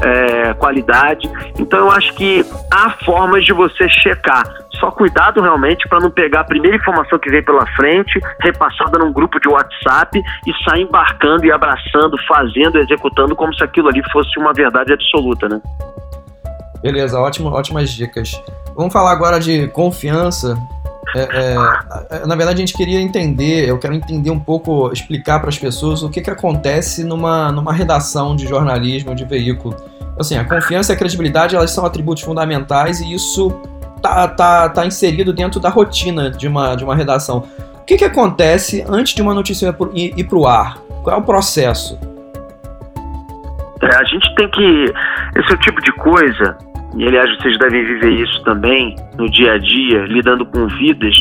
é, 0.02 0.54
qualidade. 0.54 1.28
Então 1.58 1.80
eu 1.80 1.90
acho 1.90 2.12
que 2.14 2.44
há 2.72 2.90
formas 3.04 3.44
de 3.44 3.52
você 3.52 3.88
checar. 3.88 4.44
Só 4.78 4.90
cuidado 4.90 5.40
realmente 5.40 5.88
para 5.88 5.98
não 5.98 6.10
pegar 6.10 6.40
a 6.40 6.44
primeira 6.44 6.76
informação 6.76 7.18
que 7.18 7.30
vem 7.30 7.42
pela 7.42 7.66
frente, 7.74 8.20
repassada 8.40 8.98
num 8.98 9.12
grupo 9.12 9.40
de 9.40 9.48
WhatsApp 9.48 10.22
e 10.46 10.64
sair 10.64 10.82
embarcando 10.82 11.44
e 11.44 11.50
abraçando, 11.50 12.16
fazendo, 12.28 12.78
executando 12.78 13.34
como 13.34 13.52
se 13.54 13.64
aquilo 13.64 13.88
ali 13.88 14.02
fosse 14.12 14.38
uma 14.38 14.52
verdade 14.52 14.92
absoluta, 14.92 15.48
né? 15.48 15.60
Beleza, 16.80 17.18
ótimo, 17.18 17.48
ótimas 17.50 17.90
dicas. 17.90 18.40
Vamos 18.76 18.92
falar 18.92 19.10
agora 19.10 19.40
de 19.40 19.66
confiança. 19.68 20.56
É, 21.14 21.54
é, 22.10 22.26
na 22.26 22.34
verdade, 22.34 22.56
a 22.56 22.66
gente 22.66 22.74
queria 22.74 23.00
entender, 23.00 23.68
eu 23.68 23.78
quero 23.78 23.94
entender 23.94 24.30
um 24.30 24.38
pouco, 24.38 24.92
explicar 24.92 25.40
para 25.40 25.48
as 25.48 25.58
pessoas 25.58 26.02
o 26.02 26.10
que, 26.10 26.20
que 26.20 26.30
acontece 26.30 27.04
numa, 27.04 27.50
numa 27.50 27.72
redação 27.72 28.36
de 28.36 28.46
jornalismo, 28.46 29.14
de 29.14 29.24
veículo. 29.24 29.74
Assim, 30.18 30.36
a 30.36 30.44
confiança 30.44 30.92
e 30.92 30.94
a 30.94 30.98
credibilidade, 30.98 31.56
elas 31.56 31.70
são 31.70 31.86
atributos 31.86 32.22
fundamentais 32.22 33.00
e 33.00 33.12
isso 33.12 33.50
tá, 34.02 34.28
tá, 34.28 34.68
tá 34.68 34.86
inserido 34.86 35.32
dentro 35.32 35.60
da 35.60 35.68
rotina 35.68 36.30
de 36.30 36.46
uma, 36.48 36.74
de 36.74 36.84
uma 36.84 36.94
redação. 36.94 37.44
O 37.80 37.84
que, 37.84 37.96
que 37.96 38.04
acontece 38.04 38.84
antes 38.88 39.14
de 39.14 39.22
uma 39.22 39.32
notícia 39.32 39.74
ir 39.94 40.24
para 40.24 40.38
o 40.38 40.46
ar? 40.46 40.78
Qual 41.02 41.16
é 41.16 41.18
o 41.18 41.22
processo? 41.22 41.98
É, 43.80 43.86
a 43.86 44.04
gente 44.04 44.34
tem 44.34 44.50
que. 44.50 44.92
Esse 45.36 45.54
é 45.54 45.56
tipo 45.58 45.80
de 45.80 45.92
coisa, 45.92 46.58
e 46.96 47.06
aliás 47.06 47.30
vocês 47.36 47.58
devem 47.58 47.84
viver 47.84 48.12
isso 48.12 48.42
também 48.44 48.94
no 49.18 49.30
dia 49.30 49.52
a 49.52 49.58
dia, 49.58 50.04
lidando 50.06 50.46
com 50.46 50.66
vidas, 50.68 51.16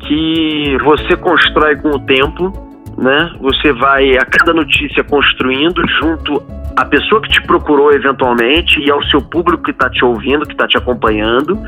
que 0.00 0.76
você 0.84 1.16
constrói 1.16 1.76
com 1.76 1.90
o 1.90 2.00
tempo, 2.00 2.52
né? 2.96 3.32
Você 3.40 3.72
vai 3.72 4.16
a 4.16 4.24
cada 4.24 4.52
notícia 4.52 5.02
construindo 5.04 5.82
junto 6.00 6.42
à 6.76 6.84
pessoa 6.84 7.20
que 7.20 7.28
te 7.28 7.42
procurou 7.42 7.92
eventualmente 7.92 8.80
e 8.80 8.90
ao 8.90 9.02
seu 9.04 9.20
público 9.20 9.64
que 9.64 9.70
está 9.72 9.90
te 9.90 10.04
ouvindo, 10.04 10.46
que 10.46 10.52
está 10.52 10.66
te 10.66 10.78
acompanhando. 10.78 11.58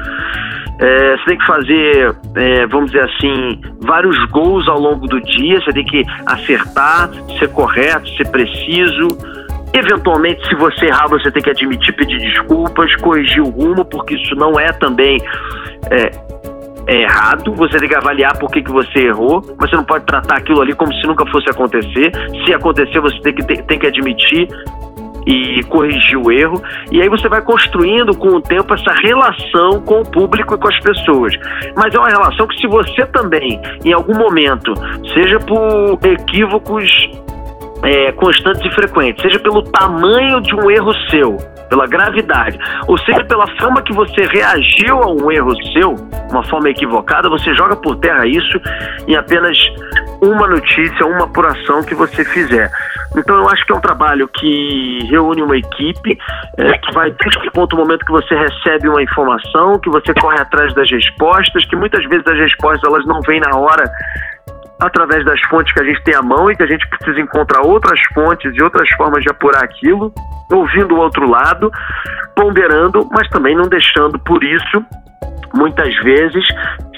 É, 0.79 1.17
você 1.17 1.25
tem 1.27 1.39
que 1.39 1.47
fazer, 1.47 2.17
é, 2.37 2.67
vamos 2.67 2.91
dizer 2.91 3.05
assim, 3.05 3.61
vários 3.81 4.17
gols 4.31 4.67
ao 4.69 4.79
longo 4.79 5.07
do 5.07 5.21
dia. 5.21 5.61
Você 5.61 5.73
tem 5.73 5.85
que 5.85 6.05
acertar, 6.27 7.11
ser 7.39 7.49
correto, 7.49 8.09
ser 8.17 8.29
preciso 8.31 9.09
Eventualmente, 9.73 10.47
se 10.49 10.55
você 10.57 10.87
errar, 10.87 11.07
você 11.09 11.31
tem 11.31 11.43
que 11.43 11.51
admitir, 11.51 11.95
pedir 11.95 12.19
desculpas, 12.19 12.95
corrigir 12.97 13.41
o 13.41 13.51
rumo, 13.51 13.85
porque 13.85 14.15
isso 14.15 14.35
não 14.35 14.59
é 14.59 14.73
também 14.73 15.19
é, 15.91 16.11
é 16.89 17.03
errado. 17.03 17.55
Você 17.55 17.79
tem 17.79 17.89
que 17.89 17.95
avaliar 17.95 18.37
por 18.39 18.51
que, 18.51 18.63
que 18.63 18.73
você 18.73 19.07
errou. 19.07 19.41
Você 19.41 19.77
não 19.77 19.85
pode 19.85 20.05
tratar 20.07 20.39
aquilo 20.39 20.61
ali 20.61 20.75
como 20.75 20.93
se 20.93 21.07
nunca 21.07 21.25
fosse 21.27 21.49
acontecer. 21.51 22.11
Se 22.45 22.53
acontecer, 22.53 23.01
você 23.01 23.21
tem 23.21 23.35
que, 23.35 23.63
tem 23.63 23.79
que 23.79 23.87
admitir 23.87 24.49
e 25.27 25.63
corrigir 25.65 26.19
o 26.19 26.33
erro. 26.33 26.61
E 26.91 27.01
aí 27.01 27.09
você 27.09 27.29
vai 27.29 27.43
construindo 27.43 28.17
com 28.17 28.29
o 28.29 28.41
tempo 28.41 28.75
essa 28.75 28.93
relação 29.03 29.81
com 29.83 30.01
o 30.01 30.11
público 30.11 30.55
e 30.55 30.59
com 30.59 30.69
as 30.69 30.81
pessoas. 30.81 31.33
Mas 31.77 31.95
é 31.95 31.99
uma 31.99 32.09
relação 32.09 32.47
que 32.49 32.61
se 32.61 32.67
você 32.67 33.07
também, 33.07 33.61
em 33.85 33.93
algum 33.93 34.17
momento, 34.17 34.75
seja 35.15 35.39
por 35.39 35.99
equívocos 36.03 36.91
é, 37.83 38.13
constantes 38.13 38.65
e 38.65 38.75
frequentes, 38.75 39.23
seja 39.23 39.39
pelo 39.39 39.63
tamanho 39.63 40.41
de 40.41 40.55
um 40.55 40.71
erro 40.71 40.93
seu, 41.11 41.37
pela 41.69 41.87
gravidade, 41.87 42.59
ou 42.87 42.99
seja 42.99 43.25
pela 43.25 43.47
forma 43.59 43.81
que 43.83 43.93
você 43.93 44.23
reagiu 44.27 45.03
a 45.03 45.11
um 45.13 45.31
erro 45.31 45.55
seu, 45.73 45.95
uma 46.31 46.43
forma 46.45 46.69
equivocada, 46.69 47.29
você 47.29 47.55
joga 47.55 47.77
por 47.77 47.97
terra 47.97 48.27
isso 48.27 48.61
em 49.07 49.15
apenas 49.15 49.57
uma 50.21 50.47
notícia, 50.47 51.07
uma 51.07 51.25
apuração 51.25 51.83
que 51.83 51.95
você 51.95 52.25
fizer. 52.25 52.71
Então 53.17 53.37
eu 53.37 53.49
acho 53.49 53.65
que 53.65 53.73
é 53.73 53.75
um 53.75 53.81
trabalho 53.81 54.29
que 54.29 55.07
reúne 55.11 55.43
uma 55.43 55.57
equipe, 55.57 56.19
é, 56.59 56.79
que 56.79 56.93
vai 56.93 57.11
desde 57.11 57.49
o 57.49 57.53
ponto 57.53 57.77
momento 57.77 58.05
que 58.05 58.13
você 58.13 58.35
recebe 58.35 58.89
uma 58.89 59.03
informação, 59.03 59.79
que 59.79 59.91
você 59.91 60.15
corre 60.15 60.41
atrás 60.41 60.73
das 60.75 60.91
respostas, 60.91 61.65
que 61.65 61.75
muitas 61.75 62.05
vezes 62.07 62.27
as 62.27 62.39
respostas 62.39 62.85
elas 62.85 63.05
não 63.07 63.21
vêm 63.23 63.41
na 63.41 63.57
hora 63.59 63.85
através 64.81 65.25
das 65.25 65.41
fontes 65.43 65.73
que 65.73 65.81
a 65.81 65.85
gente 65.85 66.03
tem 66.03 66.15
à 66.15 66.23
mão 66.23 66.51
e 66.51 66.57
que 66.57 66.63
a 66.63 66.67
gente 66.67 66.89
precisa 66.89 67.21
encontrar 67.21 67.63
outras 67.63 68.01
fontes 68.15 68.53
e 68.55 68.63
outras 68.63 68.89
formas 68.91 69.23
de 69.23 69.31
apurar 69.31 69.63
aquilo, 69.63 70.13
ouvindo 70.51 70.95
o 70.95 70.99
outro 70.99 71.29
lado, 71.29 71.71
ponderando, 72.35 73.09
mas 73.13 73.29
também 73.29 73.55
não 73.55 73.69
deixando 73.69 74.19
por 74.19 74.43
isso 74.43 74.85
muitas 75.53 75.95
vezes 76.03 76.45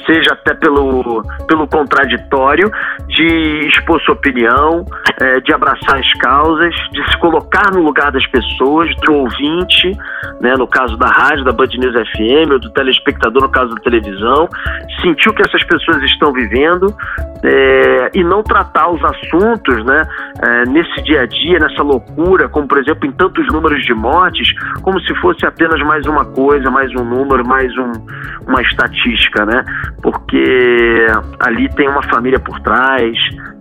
seja 0.06 0.32
até 0.32 0.54
pelo, 0.54 1.23
pelo 1.47 1.66
contraditório, 1.66 2.71
de 3.09 3.66
expor 3.66 4.00
sua 4.02 4.14
opinião, 4.14 4.85
é, 5.21 5.40
de 5.40 5.52
abraçar 5.52 5.99
as 5.99 6.12
causas, 6.14 6.75
de 6.92 7.11
se 7.11 7.18
colocar 7.18 7.73
no 7.73 7.82
lugar 7.82 8.11
das 8.11 8.26
pessoas, 8.26 8.94
do 8.97 9.14
ouvinte, 9.14 9.97
né, 10.40 10.54
no 10.56 10.66
caso 10.66 10.97
da 10.97 11.09
rádio, 11.09 11.44
da 11.44 11.52
Band 11.52 11.68
News 11.78 11.94
FM, 12.11 12.52
ou 12.52 12.59
do 12.59 12.71
telespectador, 12.71 13.42
no 13.42 13.49
caso 13.49 13.75
da 13.75 13.80
televisão, 13.80 14.49
sentir 15.00 15.28
o 15.28 15.35
que 15.35 15.42
essas 15.42 15.62
pessoas 15.64 16.02
estão 16.02 16.32
vivendo 16.32 16.94
é, 17.44 18.11
e 18.14 18.23
não 18.23 18.42
tratar 18.42 18.88
os 18.90 19.02
assuntos 19.04 19.85
né, 19.85 20.06
é, 20.42 20.64
nesse 20.66 21.02
dia 21.02 21.23
a 21.23 21.26
dia, 21.26 21.59
nessa 21.59 21.82
loucura, 21.82 22.49
como 22.49 22.68
por 22.68 22.78
exemplo 22.78 23.06
em 23.06 23.12
tantos 23.12 23.47
números 23.49 23.85
de 23.85 23.94
mortes, 23.94 24.52
como 24.82 25.00
se 25.00 25.14
fosse 25.16 25.44
apenas 25.44 25.80
mais 25.80 26.06
uma 26.06 26.25
coisa, 26.25 26.71
mais 26.71 26.90
um 26.92 27.04
número, 27.04 27.47
mais 27.47 27.76
um, 27.76 27.92
uma 28.47 28.62
estatística, 28.62 29.44
né? 29.44 29.64
Porque 30.00 31.06
ali 31.40 31.68
tem 31.75 31.88
uma 31.88 32.02
família 32.02 32.38
por 32.38 32.58
trás, 32.61 33.16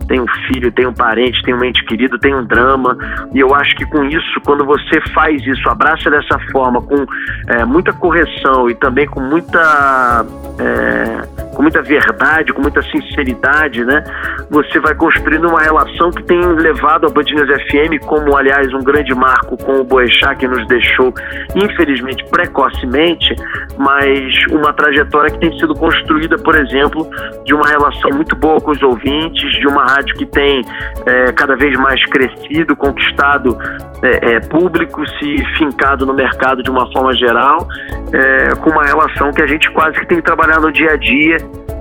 tem 0.06 0.20
um 0.20 0.26
filho, 0.46 0.70
tem 0.72 0.86
um 0.86 0.92
parente, 0.92 1.42
tem 1.42 1.54
um 1.54 1.64
ente 1.64 1.84
querido, 1.84 2.18
tem 2.18 2.34
um 2.34 2.44
drama. 2.44 2.96
E 3.32 3.40
eu 3.40 3.54
acho 3.54 3.74
que 3.76 3.86
com 3.86 4.04
isso, 4.04 4.40
quando 4.44 4.64
você 4.64 5.00
faz 5.14 5.44
isso, 5.46 5.68
abraça 5.68 6.10
dessa 6.10 6.38
forma, 6.50 6.82
com 6.82 7.06
é, 7.48 7.64
muita 7.64 7.92
correção 7.92 8.68
e 8.68 8.74
também 8.74 9.06
com 9.06 9.20
muita. 9.20 10.26
É, 10.58 11.28
com 11.54 11.62
muita 11.62 11.82
verdade, 11.82 12.52
com 12.52 12.62
muita 12.62 12.82
sinceridade, 12.82 13.84
né? 13.84 14.02
Você 14.50 14.80
vai 14.80 14.94
construindo 14.94 15.48
uma 15.48 15.60
relação 15.60 16.10
que 16.10 16.22
tem 16.24 16.40
levado 16.40 17.06
a 17.06 17.10
Band 17.10 17.24
FM, 17.24 18.04
como 18.06 18.36
aliás 18.36 18.72
um 18.74 18.80
grande 18.80 19.14
marco 19.14 19.56
com 19.56 19.80
o 19.80 19.84
Boechat 19.84 20.36
que 20.36 20.48
nos 20.48 20.66
deixou, 20.66 21.12
infelizmente, 21.54 22.24
precocemente, 22.30 23.34
mas 23.78 24.34
uma 24.50 24.72
trajetória 24.72 25.30
que 25.30 25.38
tem 25.38 25.58
sido 25.58 25.74
construída, 25.74 26.36
por 26.38 26.54
exemplo, 26.54 27.08
de 27.44 27.54
uma 27.54 27.66
relação 27.66 28.10
muito 28.10 28.34
boa 28.36 28.60
com 28.60 28.70
os 28.70 28.82
ouvintes, 28.82 29.50
de 29.60 29.66
uma 29.66 29.84
rádio 29.84 30.14
que 30.16 30.26
tem 30.26 30.62
é, 31.06 31.32
cada 31.32 31.56
vez 31.56 31.78
mais 31.78 32.02
crescido, 32.06 32.74
conquistado 32.76 33.56
é, 34.02 34.34
é, 34.34 34.40
público, 34.40 35.06
se 35.18 35.44
fincado 35.56 36.04
no 36.04 36.12
mercado 36.12 36.62
de 36.62 36.70
uma 36.70 36.90
forma 36.92 37.14
geral, 37.14 37.66
é, 38.12 38.54
com 38.56 38.70
uma 38.70 38.84
relação 38.84 39.30
que 39.32 39.42
a 39.42 39.46
gente 39.46 39.70
quase 39.70 39.98
que 40.00 40.06
tem 40.06 40.18
que 40.18 40.24
trabalhar 40.24 40.60
no 40.60 40.72
dia 40.72 40.92
a 40.92 40.96
dia, 40.96 41.36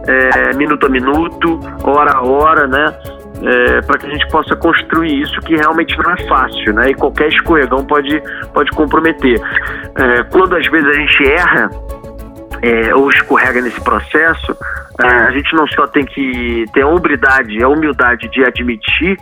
é, 0.07 0.55
minuto 0.57 0.85
a 0.85 0.89
minuto, 0.89 1.59
hora 1.83 2.11
a 2.13 2.21
hora, 2.21 2.67
né? 2.67 2.85
É, 3.43 3.81
para 3.81 3.97
que 3.97 4.05
a 4.05 4.09
gente 4.09 4.27
possa 4.27 4.55
construir 4.55 5.21
isso 5.21 5.39
que 5.41 5.55
realmente 5.55 5.97
não 5.97 6.13
é 6.13 6.17
fácil, 6.27 6.73
né? 6.73 6.91
E 6.91 6.93
qualquer 6.93 7.29
escorregão 7.29 7.83
pode, 7.85 8.21
pode 8.53 8.69
comprometer. 8.71 9.41
É, 9.95 10.23
quando 10.23 10.55
às 10.55 10.67
vezes 10.67 10.87
a 10.87 10.93
gente 10.93 11.27
erra, 11.27 11.69
é, 12.61 12.93
ou 12.93 13.09
escorrega 13.09 13.61
nesse 13.61 13.81
processo, 13.81 14.55
é, 15.03 15.07
a 15.07 15.31
gente 15.31 15.53
não 15.55 15.67
só 15.67 15.87
tem 15.87 16.05
que 16.05 16.65
ter 16.73 16.81
a 16.81 16.87
humildade, 16.87 17.63
a 17.63 17.67
humildade 17.67 18.29
de 18.29 18.43
admitir 18.43 19.17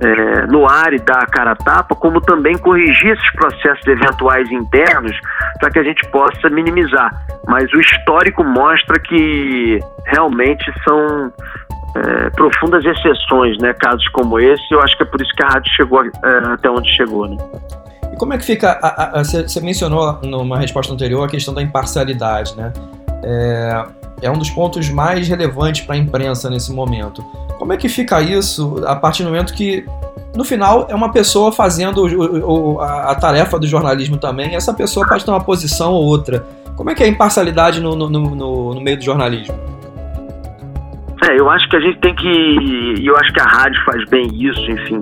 é, 0.00 0.46
no 0.46 0.68
ar 0.68 0.92
e 0.92 0.98
dar 0.98 1.22
a 1.22 1.26
cara 1.26 1.52
a 1.52 1.56
tapa, 1.56 1.94
como 1.94 2.20
também 2.20 2.56
corrigir 2.58 3.12
esses 3.12 3.32
processos 3.32 3.86
eventuais 3.86 4.50
internos 4.50 5.16
para 5.60 5.70
que 5.70 5.78
a 5.78 5.82
gente 5.82 6.04
possa 6.10 6.48
minimizar. 6.50 7.10
Mas 7.46 7.72
o 7.72 7.80
histórico 7.80 8.42
mostra 8.42 8.98
que 8.98 9.78
realmente 10.06 10.72
são 10.82 11.32
é, 11.94 12.30
profundas 12.30 12.84
exceções, 12.84 13.58
né? 13.58 13.72
Casos 13.74 14.06
como 14.08 14.40
esse, 14.40 14.62
eu 14.72 14.80
acho 14.80 14.96
que 14.96 15.02
é 15.02 15.06
por 15.06 15.20
isso 15.20 15.32
que 15.34 15.44
a 15.44 15.48
rádio 15.48 15.72
chegou 15.76 16.04
é, 16.04 16.52
até 16.52 16.70
onde 16.70 16.90
chegou, 16.96 17.28
né? 17.28 17.36
E 18.12 18.16
como 18.16 18.34
é 18.34 18.38
que 18.38 18.44
fica? 18.44 18.78
Você 19.24 19.60
mencionou 19.60 20.18
numa 20.22 20.58
resposta 20.58 20.92
anterior 20.92 21.24
a 21.24 21.28
questão 21.28 21.54
da 21.54 21.62
imparcialidade, 21.62 22.54
né? 22.56 22.72
É, 23.24 23.84
é 24.22 24.30
um 24.30 24.38
dos 24.38 24.50
pontos 24.50 24.88
mais 24.90 25.28
relevantes 25.28 25.84
para 25.84 25.94
a 25.94 25.98
imprensa 25.98 26.50
nesse 26.50 26.72
momento. 26.72 27.22
Como 27.58 27.72
é 27.72 27.76
que 27.76 27.88
fica 27.88 28.20
isso 28.20 28.82
a 28.86 28.96
partir 28.96 29.22
do 29.22 29.30
momento 29.30 29.54
que, 29.54 29.86
no 30.36 30.44
final, 30.44 30.86
é 30.90 30.94
uma 30.94 31.12
pessoa 31.12 31.52
fazendo 31.52 32.04
o, 32.04 32.74
o, 32.74 32.80
a, 32.80 33.14
tarefa 33.14 33.58
do 33.58 33.66
jornalismo 33.66 34.16
também, 34.16 34.52
e 34.52 34.54
essa 34.54 34.74
pessoa 34.74 35.06
pode 35.06 35.24
ter 35.24 35.30
uma 35.30 35.42
posição 35.42 35.92
ou 35.92 36.04
outra. 36.04 36.44
Como 36.76 36.90
é 36.90 36.94
que 36.94 37.02
é 37.02 37.06
a 37.06 37.08
imparcialidade 37.08 37.80
no, 37.80 37.94
no, 37.94 38.08
no, 38.08 38.74
no 38.74 38.80
meio 38.80 38.96
do 38.96 39.04
jornalismo? 39.04 39.54
É, 41.24 41.38
eu 41.38 41.48
acho 41.48 41.68
que 41.68 41.76
a 41.76 41.80
gente 41.80 41.98
tem 42.00 42.14
que. 42.16 43.06
Eu 43.06 43.16
acho 43.16 43.32
que 43.32 43.40
a 43.40 43.44
rádio 43.44 43.80
faz 43.84 44.04
bem 44.08 44.28
isso, 44.34 44.70
enfim. 44.70 45.00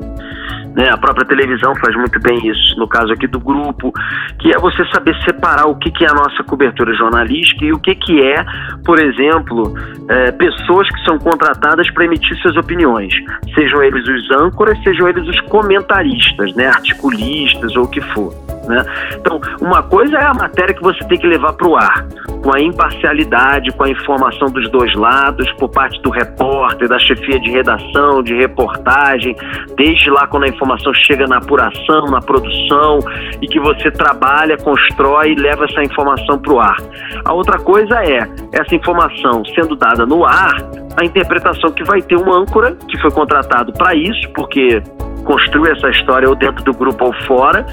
Né? 0.80 0.88
A 0.88 0.96
própria 0.96 1.26
televisão 1.26 1.74
faz 1.76 1.94
muito 1.94 2.18
bem 2.20 2.38
isso, 2.48 2.74
no 2.78 2.88
caso 2.88 3.12
aqui 3.12 3.26
do 3.26 3.38
grupo, 3.38 3.92
que 4.38 4.48
é 4.48 4.58
você 4.58 4.82
saber 4.86 5.14
separar 5.26 5.66
o 5.66 5.74
que, 5.74 5.90
que 5.90 6.06
é 6.06 6.10
a 6.10 6.14
nossa 6.14 6.42
cobertura 6.42 6.94
jornalística 6.94 7.66
e 7.66 7.70
o 7.70 7.78
que, 7.78 7.94
que 7.94 8.22
é, 8.22 8.42
por 8.82 8.98
exemplo, 8.98 9.74
é, 10.08 10.32
pessoas 10.32 10.88
que 10.88 11.04
são 11.04 11.18
contratadas 11.18 11.90
para 11.90 12.06
emitir 12.06 12.34
suas 12.38 12.56
opiniões, 12.56 13.12
sejam 13.54 13.82
eles 13.82 14.08
os 14.08 14.30
âncoras, 14.30 14.82
sejam 14.82 15.06
eles 15.06 15.28
os 15.28 15.38
comentaristas, 15.42 16.54
né? 16.54 16.68
articulistas 16.68 17.76
ou 17.76 17.84
o 17.84 17.88
que 17.88 18.00
for. 18.00 18.32
Né? 18.66 18.82
Então, 19.16 19.38
uma 19.60 19.82
coisa 19.82 20.16
é 20.16 20.24
a 20.24 20.32
matéria 20.32 20.74
que 20.74 20.82
você 20.82 21.04
tem 21.08 21.18
que 21.18 21.26
levar 21.26 21.52
para 21.52 21.68
o 21.68 21.76
ar, 21.76 22.06
com 22.42 22.54
a 22.54 22.60
imparcialidade, 22.60 23.70
com 23.72 23.84
a 23.84 23.90
informação 23.90 24.48
dos 24.48 24.68
dois 24.70 24.94
lados, 24.94 25.50
por 25.52 25.68
parte 25.68 26.00
do 26.02 26.10
repórter, 26.10 26.88
da 26.88 26.98
chefia 26.98 27.38
de 27.40 27.50
redação, 27.50 28.22
de 28.22 28.34
reportagem, 28.34 29.34
desde 29.76 30.10
lá 30.10 30.26
quando 30.26 30.44
a 30.44 30.48
informação 30.48 30.92
chega 30.94 31.26
na 31.26 31.38
apuração, 31.38 32.06
na 32.06 32.20
produção, 32.20 32.98
e 33.40 33.46
que 33.46 33.60
você 33.60 33.90
trabalha, 33.90 34.56
constrói 34.56 35.32
e 35.32 35.34
leva 35.34 35.64
essa 35.64 35.82
informação 35.82 36.38
para 36.38 36.52
o 36.52 36.60
ar. 36.60 36.76
A 37.24 37.32
outra 37.32 37.58
coisa 37.58 38.02
é 38.02 38.28
essa 38.52 38.74
informação 38.74 39.42
sendo 39.54 39.76
dada 39.76 40.06
no 40.06 40.24
ar, 40.24 40.54
a 40.96 41.04
interpretação 41.04 41.70
que 41.72 41.84
vai 41.84 42.00
ter 42.02 42.16
um 42.16 42.32
âncora 42.32 42.76
que 42.88 42.98
foi 43.00 43.10
contratado 43.10 43.72
para 43.72 43.94
isso, 43.94 44.28
porque 44.34 44.82
construiu 45.20 45.72
essa 45.72 45.88
história 45.90 46.28
ou 46.28 46.34
dentro 46.34 46.62
do 46.64 46.72
grupo 46.72 47.06
ou 47.06 47.12
fora, 47.26 47.64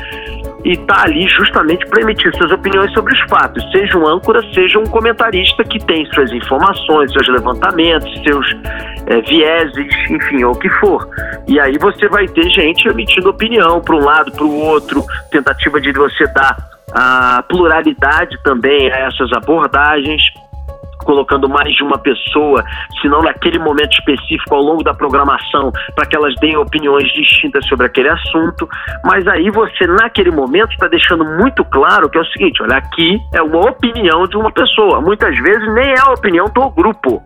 e 0.64 0.74
está 0.74 1.04
ali 1.04 1.28
justamente 1.28 1.86
para 1.88 2.02
emitir 2.02 2.36
suas 2.36 2.52
opiniões 2.52 2.92
sobre 2.92 3.14
os 3.14 3.20
fatos, 3.30 3.64
seja 3.72 3.98
um 3.98 4.08
âncora, 4.08 4.42
seja 4.54 4.80
um 4.80 4.86
comentarista 4.86 5.64
que 5.64 5.80
tem 5.86 6.06
suas 6.14 6.32
informações, 6.32 7.12
seus 7.12 7.28
levantamentos, 7.30 8.12
seus 8.24 8.46
é, 9.06 9.22
vieses, 9.22 10.10
enfim, 10.10 10.44
ou 10.44 10.54
o 10.54 10.60
que 10.60 10.70
for. 10.72 11.08
E 11.48 11.60
aí 11.60 11.78
você 11.78 12.08
vai 12.10 12.28
ter 12.28 12.50
gente 12.50 12.88
emitindo 12.88 13.30
opinião 13.30 13.80
para 13.80 13.96
um 13.96 14.04
lado, 14.04 14.32
para 14.32 14.44
o 14.44 14.60
outro, 14.60 15.04
tentativa 15.32 15.80
de 15.80 15.92
você 15.94 16.26
dar 16.34 16.58
a 16.94 17.44
pluralidade 17.48 18.38
também 18.44 18.92
a 18.92 18.98
essas 19.08 19.32
abordagens 19.34 20.22
colocando 21.08 21.48
mais 21.48 21.74
de 21.74 21.84
uma 21.84 21.98
pessoa, 21.98 22.62
se 23.02 23.08
não 23.08 23.22
naquele 23.22 23.58
momento 23.58 23.94
específico 23.94 24.54
ao 24.54 24.62
longo 24.62 24.84
da 24.84 24.94
programação, 24.94 25.72
para 25.96 26.06
que 26.06 26.18
elas 26.18 26.36
deem 26.42 26.58
opiniões 26.58 27.08
distintas 27.14 27.66
sobre 27.66 27.86
aquele 27.86 28.10
assunto. 28.10 28.68
Mas 29.06 29.26
aí 29.26 29.50
você, 29.50 29.88
naquele 29.88 30.32
momento, 30.32 30.74
está 30.74 30.90
deixando 30.90 31.24
muito 31.24 31.64
claro 31.64 32.10
que 32.10 32.18
é 32.18 32.22
o 32.22 32.26
seguinte: 32.26 32.62
olha, 32.62 32.76
aqui 32.76 33.18
é 33.34 33.42
uma 33.42 33.70
opinião 33.70 34.28
de 34.28 34.36
uma 34.36 34.52
pessoa. 34.52 35.00
Muitas 35.00 35.36
vezes 35.38 35.74
nem 35.74 35.94
é 35.94 36.00
a 36.00 36.12
opinião 36.12 36.48
do 36.54 36.70
grupo 36.72 37.24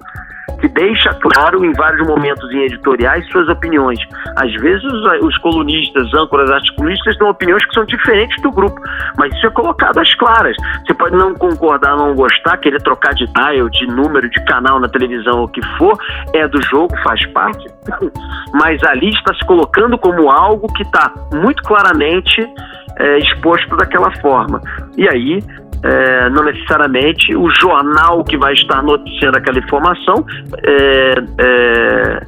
que 0.59 0.67
deixa 0.67 1.13
claro 1.15 1.63
em 1.65 1.71
vários 1.73 2.05
momentos 2.07 2.49
em 2.51 2.63
editoriais 2.63 3.27
suas 3.31 3.47
opiniões. 3.49 3.99
Às 4.37 4.53
vezes 4.55 4.83
os, 5.21 5.37
colunistas, 5.39 6.13
âncoras, 6.13 6.49
articulistas 6.49 7.17
têm 7.17 7.27
opiniões 7.27 7.65
que 7.65 7.73
são 7.73 7.85
diferentes 7.85 8.41
do 8.41 8.51
grupo, 8.51 8.79
mas 9.17 9.33
isso 9.35 9.47
é 9.47 9.49
colocado 9.49 9.99
às 9.99 10.13
claras. 10.15 10.55
Você 10.85 10.93
pode 10.93 11.15
não 11.15 11.33
concordar, 11.35 11.95
não 11.95 12.13
gostar, 12.15 12.57
querer 12.57 12.81
trocar 12.81 13.13
de 13.13 13.25
dial, 13.27 13.69
de 13.69 13.87
número, 13.87 14.29
de 14.29 14.43
canal 14.45 14.79
na 14.79 14.89
televisão, 14.89 15.43
o 15.43 15.47
que 15.47 15.61
for, 15.77 15.97
é 16.33 16.47
do 16.47 16.61
jogo, 16.63 16.95
faz 17.03 17.25
parte, 17.27 17.65
mas 18.53 18.83
ali 18.83 19.09
está 19.09 19.33
se 19.33 19.45
colocando 19.45 19.97
como 19.97 20.29
algo 20.29 20.67
que 20.73 20.83
está 20.83 21.11
muito 21.33 21.61
claramente 21.63 22.47
é, 23.01 23.17
exposto 23.19 23.75
daquela 23.75 24.11
forma. 24.21 24.61
E 24.97 25.07
aí 25.09 25.39
é, 25.83 26.29
não 26.29 26.43
necessariamente 26.43 27.35
o 27.35 27.49
jornal 27.49 28.23
que 28.23 28.37
vai 28.37 28.53
estar 28.53 28.81
noticiando 28.83 29.37
aquela 29.37 29.59
informação, 29.59 30.25
é, 30.63 31.13
é, 31.39 32.27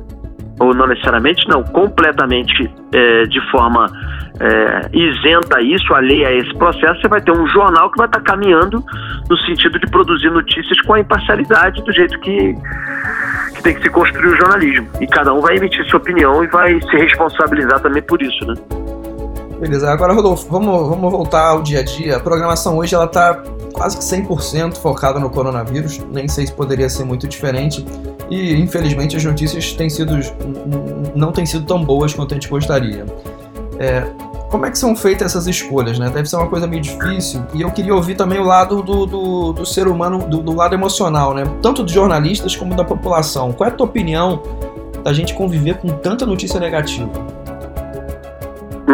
ou 0.59 0.73
não 0.73 0.87
necessariamente, 0.87 1.47
não, 1.47 1.63
completamente 1.63 2.69
é, 2.93 3.23
de 3.23 3.51
forma 3.51 3.85
é, 4.39 4.89
isenta 4.93 5.57
a 5.57 5.61
isso, 5.61 5.93
alheia 5.93 6.29
a 6.29 6.33
esse 6.33 6.53
processo, 6.55 7.01
você 7.01 7.07
vai 7.07 7.21
ter 7.21 7.31
um 7.31 7.45
jornal 7.47 7.91
que 7.91 7.97
vai 7.97 8.07
estar 8.07 8.21
caminhando 8.21 8.83
no 9.29 9.37
sentido 9.39 9.79
de 9.79 9.89
produzir 9.89 10.31
notícias 10.31 10.79
com 10.81 10.93
a 10.93 10.99
imparcialidade 10.99 11.83
do 11.83 11.91
jeito 11.91 12.19
que, 12.19 12.55
que 13.55 13.63
tem 13.63 13.75
que 13.75 13.81
se 13.83 13.89
construir 13.89 14.27
o 14.27 14.35
jornalismo. 14.35 14.87
E 14.99 15.07
cada 15.07 15.33
um 15.33 15.41
vai 15.41 15.57
emitir 15.57 15.85
sua 15.89 15.99
opinião 15.99 16.43
e 16.43 16.47
vai 16.47 16.79
se 16.81 16.97
responsabilizar 16.97 17.79
também 17.81 18.01
por 18.01 18.21
isso, 18.21 18.45
né? 18.45 18.82
Beleza, 19.59 19.91
agora 19.91 20.13
Rodolfo, 20.13 20.47
vamos, 20.49 20.89
vamos 20.89 21.11
voltar 21.11 21.47
ao 21.47 21.61
dia 21.61 21.79
a 21.79 21.83
dia. 21.83 22.17
A 22.17 22.19
programação 22.19 22.77
hoje 22.77 22.95
ela 22.95 23.07
tá 23.07 23.41
quase 23.73 23.97
que 23.97 24.03
100% 24.03 24.77
focada 24.77 25.19
no 25.19 25.29
coronavírus, 25.29 25.99
nem 26.11 26.27
sei 26.27 26.47
se 26.47 26.53
poderia 26.53 26.89
ser 26.89 27.03
muito 27.03 27.27
diferente. 27.27 27.85
E 28.29 28.53
infelizmente 28.55 29.15
as 29.15 29.23
notícias 29.23 29.73
têm 29.73 29.89
sido 29.89 30.17
não 31.15 31.31
têm 31.31 31.45
sido 31.45 31.65
tão 31.65 31.83
boas 31.83 32.13
quanto 32.13 32.33
a 32.33 32.35
gente 32.35 32.49
gostaria. 32.49 33.05
É, 33.79 34.03
como 34.53 34.67
é 34.67 34.71
que 34.71 34.77
são 34.77 34.95
feitas 34.95 35.31
essas 35.31 35.47
escolhas, 35.47 35.97
né? 35.97 36.09
Deve 36.09 36.29
ser 36.29 36.35
uma 36.35 36.47
coisa 36.47 36.67
meio 36.67 36.81
difícil. 36.81 37.43
E 37.55 37.61
eu 37.63 37.71
queria 37.71 37.95
ouvir 37.95 38.13
também 38.13 38.37
o 38.37 38.43
lado 38.43 38.83
do, 38.83 39.05
do, 39.07 39.53
do 39.53 39.65
ser 39.65 39.87
humano, 39.87 40.19
do, 40.19 40.43
do, 40.43 40.55
lado 40.55 40.75
emocional, 40.75 41.33
né? 41.33 41.43
Tanto 41.59 41.81
dos 41.81 41.91
jornalistas 41.91 42.55
como 42.55 42.75
da 42.75 42.83
população. 42.83 43.51
Qual 43.51 43.67
é 43.67 43.73
a 43.73 43.75
tua 43.75 43.87
opinião 43.87 44.43
da 45.03 45.11
gente 45.11 45.33
conviver 45.33 45.77
com 45.77 45.87
tanta 45.87 46.23
notícia 46.23 46.59
negativa? 46.59 47.09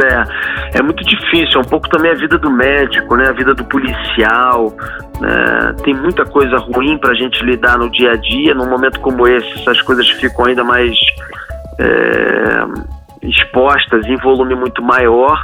É, 0.02 0.39
é 0.74 0.82
muito 0.82 1.04
difícil, 1.04 1.60
é 1.60 1.60
um 1.60 1.70
pouco 1.70 1.90
também 1.90 2.12
a 2.12 2.16
vida 2.16 2.38
do 2.38 2.52
médico, 2.52 3.16
né? 3.16 3.28
A 3.28 3.32
vida 3.32 3.54
do 3.54 3.64
policial, 3.66 4.72
né? 5.20 5.76
Tem 5.84 5.94
muita 5.94 6.26
coisa 6.26 6.58
ruim 6.58 6.98
para 6.98 7.12
a 7.12 7.16
gente 7.16 7.44
lidar 7.44 7.78
no 7.78 7.90
dia 7.90 8.12
a 8.12 8.16
dia. 8.16 8.54
Num 8.54 8.70
momento 8.70 9.00
como 9.00 9.28
esse, 9.28 9.52
essas 9.60 9.82
coisas 9.82 10.08
ficam 10.10 10.46
ainda 10.46 10.64
mais 10.64 10.96
é, 11.80 13.28
expostas 13.28 14.06
em 14.06 14.16
volume 14.18 14.56
muito 14.56 14.82
maior. 14.82 15.42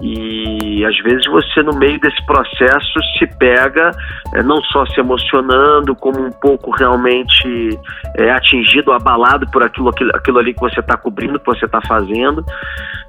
E 0.00 0.84
às 0.84 0.96
vezes 1.00 1.26
você, 1.26 1.62
no 1.62 1.78
meio 1.78 2.00
desse 2.00 2.24
processo, 2.24 2.98
se 3.18 3.26
pega 3.38 3.90
é, 4.34 4.42
não 4.42 4.62
só 4.62 4.86
se 4.86 4.98
emocionando, 4.98 5.94
como 5.94 6.24
um 6.24 6.30
pouco 6.30 6.70
realmente 6.70 7.78
é, 8.16 8.30
atingido, 8.30 8.92
abalado 8.92 9.46
por 9.50 9.62
aquilo, 9.62 9.90
aquilo, 9.90 10.10
aquilo 10.14 10.38
ali 10.38 10.54
que 10.54 10.60
você 10.60 10.80
está 10.80 10.96
cobrindo, 10.96 11.38
que 11.38 11.46
você 11.46 11.66
está 11.66 11.80
fazendo. 11.82 12.42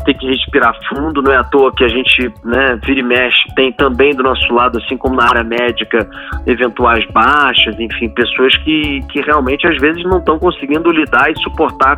Tem 0.03 0.17
que 0.17 0.27
respirar 0.27 0.75
fundo, 0.89 1.21
não 1.21 1.31
é 1.31 1.37
à 1.37 1.43
toa 1.43 1.73
que 1.73 1.83
a 1.83 1.87
gente 1.87 2.33
né, 2.43 2.77
vira 2.83 2.99
e 2.99 3.03
mexe, 3.03 3.47
tem 3.55 3.71
também 3.71 4.13
do 4.13 4.23
nosso 4.23 4.51
lado, 4.53 4.79
assim 4.79 4.97
como 4.97 5.15
na 5.15 5.25
área 5.25 5.43
médica, 5.43 6.09
eventuais 6.45 7.05
baixas, 7.11 7.79
enfim, 7.79 8.09
pessoas 8.09 8.55
que, 8.57 8.99
que 9.09 9.21
realmente 9.21 9.65
às 9.65 9.77
vezes 9.79 10.03
não 10.03 10.17
estão 10.17 10.37
conseguindo 10.39 10.91
lidar 10.91 11.31
e 11.31 11.39
suportar 11.39 11.97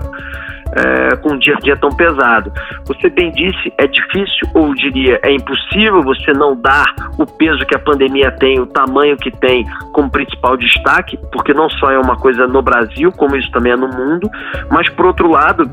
é, 0.71 1.15
com 1.17 1.34
um 1.34 1.38
dia 1.38 1.56
a 1.56 1.60
dia 1.60 1.78
tão 1.78 1.89
pesado. 1.89 2.52
Você 2.86 3.10
bem 3.10 3.32
disse, 3.32 3.73
é 3.78 3.88
difícil, 3.88 4.47
ou 4.54 4.73
diria, 4.76 5.19
é 5.23 5.32
impossível 5.32 6.02
você 6.02 6.32
não 6.34 6.56
dar 6.56 6.86
o 7.17 7.26
peso 7.26 7.65
que 7.65 7.76
a 7.76 7.80
pandemia 7.80 8.32
tem, 8.32 8.60
o 8.60 8.65
tamanho 8.65 9.17
que 9.17 9.32
tem 9.32 9.65
como 9.91 10.10
principal 10.10 10.58
destaque, 10.58 11.17
porque 11.32 11.54
não 11.54 11.69
só 11.69 11.91
é 11.91 11.99
uma 11.99 12.15
coisa 12.17 12.47
no 12.47 12.62
Brasil, 12.62 13.12
como 13.12 13.36
isso 13.36 13.52
também 13.52 13.71
é 13.71 13.76
no 13.76 13.88
mundo, 13.88 14.30
mas 14.69 14.89
por 14.89 15.06
outro 15.06 15.30
lado, 15.30 15.69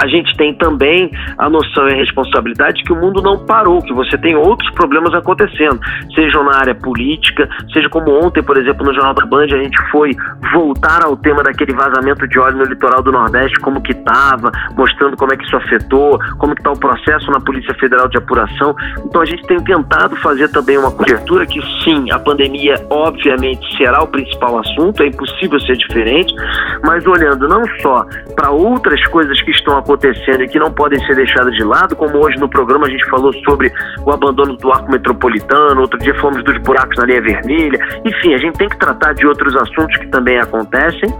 a 0.00 0.06
gente 0.06 0.34
tem 0.36 0.54
também 0.54 1.10
a 1.36 1.50
noção 1.50 1.86
e 1.88 1.92
a 1.92 1.96
responsabilidade 1.96 2.82
que 2.84 2.92
o 2.92 2.96
mundo 2.96 3.20
não 3.20 3.44
parou, 3.44 3.82
que 3.82 3.92
você 3.92 4.16
tem 4.16 4.34
outros 4.34 4.70
problemas 4.70 5.12
acontecendo, 5.12 5.78
sejam 6.14 6.42
na 6.42 6.56
área 6.56 6.74
política, 6.74 7.46
seja 7.70 7.86
como 7.90 8.10
ontem, 8.24 8.42
por 8.42 8.56
exemplo, 8.56 8.86
no 8.86 8.94
Jornal 8.94 9.12
da 9.12 9.26
Band, 9.26 9.44
a 9.44 9.62
gente 9.62 9.76
foi 9.90 10.16
voltar 10.52 11.04
ao 11.04 11.16
tema 11.18 11.42
daquele 11.42 11.74
vazamento 11.74 12.26
de 12.26 12.38
óleo 12.38 12.56
no 12.56 12.64
litoral 12.64 13.02
do 13.02 13.12
Nordeste, 13.12 13.60
como 13.60 13.82
que 13.82 13.92
estava, 13.92 14.50
mostrando 14.74 15.18
como 15.18 15.34
é 15.34 15.36
que 15.36 15.44
isso 15.44 15.56
afetou, 15.56 16.18
como 16.38 16.54
que 16.54 16.62
está 16.62 16.72
o 16.72 16.78
processo 16.78 17.30
na 17.30 17.40
Polícia 17.40 17.74
Federal 17.74 18.08
de 18.08 18.16
apuração. 18.16 18.74
Então 19.04 19.20
a 19.20 19.26
gente 19.26 19.46
tem 19.46 19.62
tentado 19.62 20.16
fazer 20.16 20.48
também 20.48 20.78
uma 20.78 20.90
cobertura 20.90 21.44
que 21.44 21.60
sim, 21.84 22.10
a 22.10 22.18
pandemia 22.18 22.76
obviamente 22.88 23.76
será 23.76 24.02
o 24.02 24.06
principal 24.06 24.58
assunto, 24.58 25.02
é 25.02 25.08
impossível 25.08 25.60
ser 25.60 25.76
diferente, 25.76 26.34
mas 26.82 27.06
olhando 27.06 27.46
não 27.46 27.62
só 27.82 28.06
para 28.34 28.50
outras 28.50 29.04
coisas 29.08 29.38
que 29.42 29.50
estão 29.50 29.76
acontecendo, 29.76 29.89
acontecendo 29.90 30.42
e 30.42 30.48
que 30.48 30.58
não 30.58 30.72
podem 30.72 30.98
ser 31.06 31.16
deixadas 31.16 31.54
de 31.54 31.64
lado, 31.64 31.96
como 31.96 32.24
hoje 32.24 32.38
no 32.38 32.48
programa 32.48 32.86
a 32.86 32.90
gente 32.90 33.04
falou 33.08 33.32
sobre 33.44 33.72
o 34.04 34.12
abandono 34.12 34.56
do 34.56 34.72
arco 34.72 34.90
metropolitano, 34.90 35.80
outro 35.80 35.98
dia 35.98 36.14
falamos 36.14 36.44
dos 36.44 36.56
buracos 36.58 36.96
na 36.96 37.04
linha 37.04 37.20
vermelha. 37.20 37.78
Enfim, 38.04 38.34
a 38.34 38.38
gente 38.38 38.56
tem 38.56 38.68
que 38.68 38.78
tratar 38.78 39.14
de 39.14 39.26
outros 39.26 39.56
assuntos 39.56 39.96
que 39.96 40.06
também 40.08 40.38
acontecem 40.38 41.10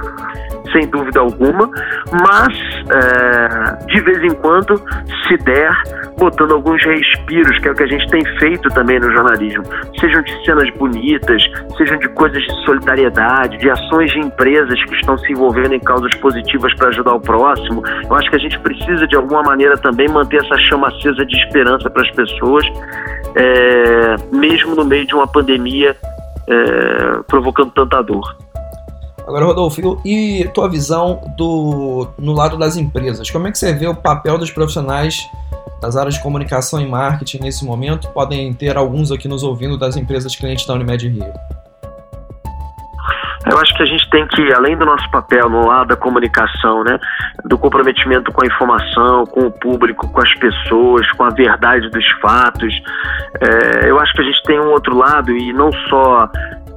sem 0.73 0.88
dúvida 0.88 1.20
alguma, 1.20 1.70
mas 2.23 2.55
é, 2.90 3.87
de 3.87 4.01
vez 4.03 4.23
em 4.23 4.35
quando, 4.37 4.77
se 5.27 5.37
der, 5.38 5.73
botando 6.18 6.53
alguns 6.53 6.85
respiros, 6.85 7.59
que 7.59 7.68
é 7.68 7.73
o 7.73 7.75
que 7.75 7.83
a 7.83 7.87
gente 7.87 8.07
tem 8.09 8.25
feito 8.38 8.68
também 8.70 8.99
no 8.99 9.11
jornalismo, 9.11 9.62
sejam 9.99 10.23
de 10.23 10.44
cenas 10.44 10.70
bonitas, 10.77 11.42
sejam 11.77 11.99
de 11.99 12.09
coisas 12.11 12.42
de 12.42 12.64
solidariedade, 12.64 13.59
de 13.59 13.70
ações 13.70 14.11
de 14.12 14.20
empresas 14.20 14.83
que 14.85 14.94
estão 14.96 15.16
se 15.18 15.33
envolvendo 15.33 15.75
em 15.75 15.81
causas 15.81 16.14
positivas 16.16 16.75
para 16.75 16.88
ajudar 16.88 17.14
o 17.14 17.20
próximo. 17.20 17.83
Eu 18.09 18.14
acho 18.14 18.31
que 18.31 18.37
a 18.37 18.40
gente 18.40 18.59
precisa, 18.61 19.07
de 19.07 19.16
alguma 19.16 19.42
maneira, 19.42 19.77
também 19.77 20.09
manter 20.09 20.44
essa 20.44 20.59
chama 20.68 20.88
acesa 20.88 21.25
de 21.25 21.37
esperança 21.37 21.88
para 21.90 22.03
as 22.03 22.11
pessoas, 22.12 22.64
é, 23.35 24.16
mesmo 24.33 24.75
no 24.75 24.85
meio 24.85 25.07
de 25.07 25.14
uma 25.14 25.27
pandemia 25.27 25.96
é, 26.49 27.23
provocando 27.27 27.70
tanta 27.70 28.03
dor. 28.03 28.50
Agora, 29.31 29.45
Rodolfo, 29.45 30.01
e 30.05 30.51
tua 30.53 30.69
visão 30.69 31.21
do, 31.37 32.09
no 32.19 32.33
lado 32.33 32.59
das 32.59 32.77
empresas? 32.77 33.31
Como 33.31 33.47
é 33.47 33.53
que 33.53 33.59
você 33.59 33.73
vê 33.73 33.87
o 33.87 33.95
papel 33.95 34.37
dos 34.37 34.51
profissionais 34.51 35.25
das 35.81 35.97
áreas 35.97 36.14
de 36.14 36.21
comunicação 36.21 36.81
e 36.81 36.87
marketing 36.87 37.38
nesse 37.45 37.64
momento? 37.64 38.09
Podem 38.09 38.53
ter 38.53 38.77
alguns 38.77 39.12
aqui 39.12 39.29
nos 39.29 39.45
ouvindo 39.45 39.79
das 39.79 39.97
empresas 39.97 40.35
clientes 40.35 40.66
da 40.66 40.75
Unimed 40.75 41.09
Rio. 41.09 41.33
Eu 43.47 43.59
acho 43.59 43.73
que 43.75 43.83
a 43.85 43.87
gente 43.87 44.11
tem 44.11 44.27
que, 44.27 44.53
além 44.53 44.77
do 44.77 44.85
nosso 44.85 45.09
papel 45.11 45.49
no 45.49 45.66
lado 45.66 45.88
da 45.88 45.97
comunicação, 45.97 46.83
né, 46.83 46.99
do 47.45 47.57
comprometimento 47.57 48.31
com 48.33 48.45
a 48.45 48.47
informação, 48.47 49.25
com 49.27 49.47
o 49.47 49.51
público, 49.51 50.09
com 50.09 50.21
as 50.21 50.35
pessoas, 50.35 51.11
com 51.12 51.25
a 51.25 51.31
verdade 51.31 51.88
dos 51.88 52.07
fatos, 52.21 52.75
é, 53.40 53.88
eu 53.88 53.99
acho 53.99 54.12
que 54.12 54.23
a 54.23 54.25
gente 54.25 54.43
tem 54.43 54.61
um 54.61 54.71
outro 54.71 54.97
lado 54.97 55.31
e 55.31 55.53
não 55.53 55.71
só 55.88 56.29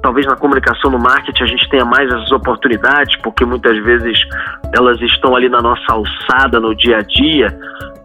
talvez 0.03 0.27
na 0.27 0.35
comunicação, 0.35 0.91
no 0.91 0.99
marketing, 0.99 1.43
a 1.43 1.47
gente 1.47 1.69
tenha 1.69 1.85
mais 1.85 2.07
essas 2.11 2.31
oportunidades, 2.31 3.15
porque 3.23 3.43
muitas 3.45 3.75
vezes 3.83 4.19
elas 4.75 5.01
estão 5.01 5.35
ali 5.35 5.49
na 5.49 5.61
nossa 5.61 5.91
alçada 5.91 6.59
no 6.59 6.75
dia 6.75 6.97
a 6.97 7.01
dia, 7.01 7.57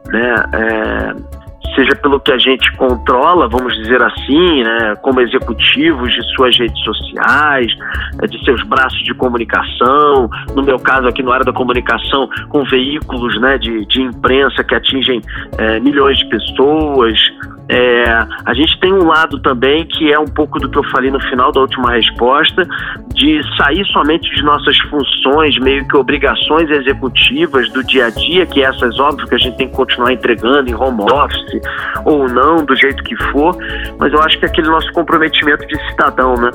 né? 0.06 0.34
É, 0.54 1.14
seja 1.74 1.94
pelo 1.96 2.18
que 2.20 2.32
a 2.32 2.38
gente 2.38 2.72
controla, 2.76 3.48
vamos 3.48 3.76
dizer 3.76 4.00
assim, 4.00 4.62
né, 4.62 4.94
como 5.02 5.20
executivos 5.20 6.12
de 6.12 6.22
suas 6.34 6.56
redes 6.56 6.82
sociais, 6.82 7.70
é, 8.22 8.26
de 8.26 8.42
seus 8.44 8.62
braços 8.62 9.02
de 9.02 9.12
comunicação, 9.14 10.30
no 10.54 10.62
meu 10.62 10.78
caso 10.78 11.08
aqui 11.08 11.22
no 11.22 11.32
área 11.32 11.44
da 11.44 11.52
comunicação, 11.52 12.28
com 12.48 12.64
veículos 12.64 13.38
né, 13.40 13.58
de, 13.58 13.84
de 13.86 14.02
imprensa 14.02 14.62
que 14.64 14.74
atingem 14.74 15.20
é, 15.58 15.80
milhões 15.80 16.18
de 16.18 16.28
pessoas, 16.28 17.18
é, 17.70 18.04
a 18.46 18.54
gente 18.54 18.80
tem 18.80 18.92
um 18.92 19.04
lado 19.04 19.38
também 19.40 19.86
que 19.86 20.10
é 20.10 20.18
um 20.18 20.26
pouco 20.26 20.58
do 20.58 20.70
que 20.70 20.78
eu 20.78 20.84
falei 20.84 21.10
no 21.10 21.20
final 21.28 21.52
da 21.52 21.60
última 21.60 21.92
resposta, 21.92 22.66
de 23.12 23.42
sair 23.58 23.84
somente 23.88 24.28
de 24.34 24.42
nossas 24.42 24.76
funções, 24.88 25.58
meio 25.58 25.86
que 25.86 25.94
obrigações 25.94 26.70
executivas 26.70 27.68
do 27.70 27.84
dia 27.84 28.06
a 28.06 28.10
dia, 28.10 28.46
que 28.46 28.62
essas, 28.62 28.98
óbvio, 28.98 29.26
que 29.28 29.34
a 29.34 29.38
gente 29.38 29.56
tem 29.58 29.68
que 29.68 29.76
continuar 29.76 30.12
entregando 30.12 30.70
em 30.70 30.74
home 30.74 31.02
office 31.12 31.60
ou 32.06 32.26
não, 32.26 32.64
do 32.64 32.74
jeito 32.74 33.02
que 33.02 33.14
for, 33.32 33.54
mas 33.98 34.12
eu 34.14 34.20
acho 34.20 34.38
que 34.38 34.46
é 34.46 34.48
aquele 34.48 34.68
nosso 34.68 34.90
comprometimento 34.92 35.66
de 35.66 35.90
cidadão, 35.90 36.34
né? 36.36 36.50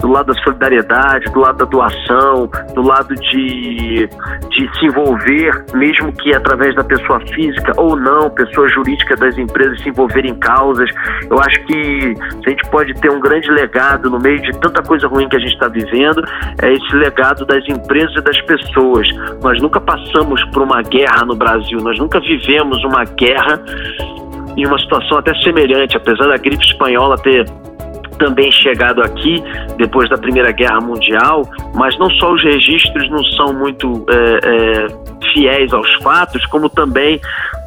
Do 0.00 0.08
lado 0.08 0.32
da 0.32 0.42
solidariedade, 0.42 1.32
do 1.32 1.40
lado 1.40 1.58
da 1.58 1.64
doação, 1.64 2.50
do 2.74 2.82
lado 2.82 3.14
de, 3.14 4.08
de 4.50 4.78
se 4.78 4.86
envolver, 4.86 5.64
mesmo 5.72 6.12
que 6.12 6.34
através 6.34 6.74
da 6.74 6.84
pessoa 6.84 7.20
física 7.32 7.72
ou 7.76 7.96
não, 7.96 8.28
pessoa 8.30 8.68
jurídica 8.68 9.16
das 9.16 9.36
empresas 9.38 9.80
se 9.82 9.88
envolver 9.88 10.24
em 10.26 10.34
casa 10.34 10.57
causas. 10.58 10.90
Eu 11.30 11.38
acho 11.40 11.64
que 11.64 12.14
a 12.46 12.50
gente 12.50 12.70
pode 12.70 12.94
ter 12.94 13.10
um 13.10 13.20
grande 13.20 13.50
legado 13.50 14.10
no 14.10 14.18
meio 14.18 14.40
de 14.42 14.52
tanta 14.60 14.82
coisa 14.82 15.06
ruim 15.06 15.28
que 15.28 15.36
a 15.36 15.38
gente 15.38 15.52
está 15.52 15.68
vivendo, 15.68 16.22
é 16.60 16.72
esse 16.72 16.96
legado 16.96 17.44
das 17.46 17.66
empresas 17.68 18.14
e 18.16 18.20
das 18.20 18.40
pessoas. 18.42 19.08
Nós 19.42 19.60
nunca 19.62 19.80
passamos 19.80 20.42
por 20.50 20.62
uma 20.62 20.82
guerra 20.82 21.24
no 21.24 21.36
Brasil, 21.36 21.78
nós 21.80 21.98
nunca 21.98 22.20
vivemos 22.20 22.82
uma 22.84 23.04
guerra 23.04 23.60
em 24.56 24.66
uma 24.66 24.78
situação 24.78 25.18
até 25.18 25.34
semelhante, 25.42 25.96
apesar 25.96 26.26
da 26.26 26.36
gripe 26.36 26.64
espanhola 26.64 27.16
ter 27.18 27.46
também 28.18 28.50
chegado 28.50 29.00
aqui 29.00 29.40
depois 29.76 30.08
da 30.10 30.18
Primeira 30.18 30.50
Guerra 30.50 30.80
Mundial, 30.80 31.42
mas 31.74 31.96
não 31.98 32.10
só 32.10 32.32
os 32.32 32.42
registros 32.42 33.08
não 33.10 33.22
são 33.36 33.52
muito 33.54 34.04
é, 34.10 34.40
é, 34.42 34.86
fiéis 35.32 35.72
aos 35.72 35.94
fatos, 36.02 36.44
como 36.46 36.68
também 36.68 37.20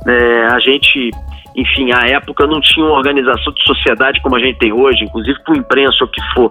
é, 0.05 0.45
a 0.47 0.59
gente 0.59 1.11
enfim, 1.55 1.91
a 1.93 2.07
época 2.07 2.47
não 2.47 2.61
tinha 2.61 2.85
uma 2.85 2.95
organização 2.95 3.53
de 3.53 3.63
sociedade 3.63 4.21
como 4.21 4.35
a 4.35 4.39
gente 4.39 4.57
tem 4.57 4.71
hoje, 4.71 5.03
inclusive 5.03 5.39
com 5.43 5.53
imprensa 5.55 5.97
ou 6.01 6.07
o 6.07 6.11
que 6.11 6.21
for, 6.33 6.49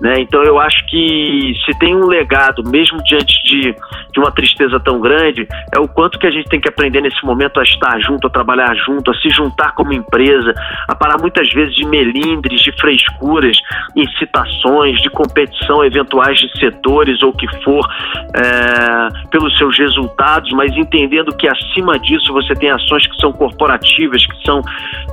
né? 0.00 0.20
Então 0.20 0.42
eu 0.42 0.58
acho 0.58 0.84
que 0.86 1.54
se 1.64 1.78
tem 1.78 1.94
um 1.94 2.06
legado, 2.06 2.62
mesmo 2.68 3.02
diante 3.04 3.32
de, 3.44 3.74
de 4.12 4.20
uma 4.20 4.30
tristeza 4.30 4.78
tão 4.80 5.00
grande, 5.00 5.46
é 5.74 5.78
o 5.78 5.88
quanto 5.88 6.18
que 6.18 6.26
a 6.26 6.30
gente 6.30 6.48
tem 6.48 6.60
que 6.60 6.68
aprender 6.68 7.00
nesse 7.00 7.24
momento 7.24 7.60
a 7.60 7.62
estar 7.62 7.98
junto, 8.00 8.26
a 8.26 8.30
trabalhar 8.30 8.74
junto, 8.74 9.10
a 9.10 9.14
se 9.14 9.30
juntar 9.30 9.74
como 9.74 9.92
empresa, 9.92 10.54
a 10.88 10.94
parar 10.94 11.20
muitas 11.20 11.50
vezes 11.52 11.74
de 11.74 11.86
melindres, 11.86 12.60
de 12.60 12.72
frescuras, 12.72 13.56
incitações, 13.96 15.00
de 15.00 15.10
competição 15.10 15.84
eventuais 15.84 16.38
de 16.38 16.58
setores 16.58 17.22
ou 17.22 17.30
o 17.30 17.36
que 17.36 17.46
for, 17.62 17.86
é, 18.34 19.28
pelos 19.30 19.56
seus 19.56 19.78
resultados, 19.78 20.50
mas 20.52 20.74
entendendo 20.76 21.34
que 21.36 21.48
acima 21.48 21.98
disso 21.98 22.32
você 22.32 22.54
tem 22.54 22.70
ações 22.70 23.06
que 23.06 23.16
são 23.20 23.32
corporativas, 23.32 24.24
que 24.26 24.41
são 24.44 24.60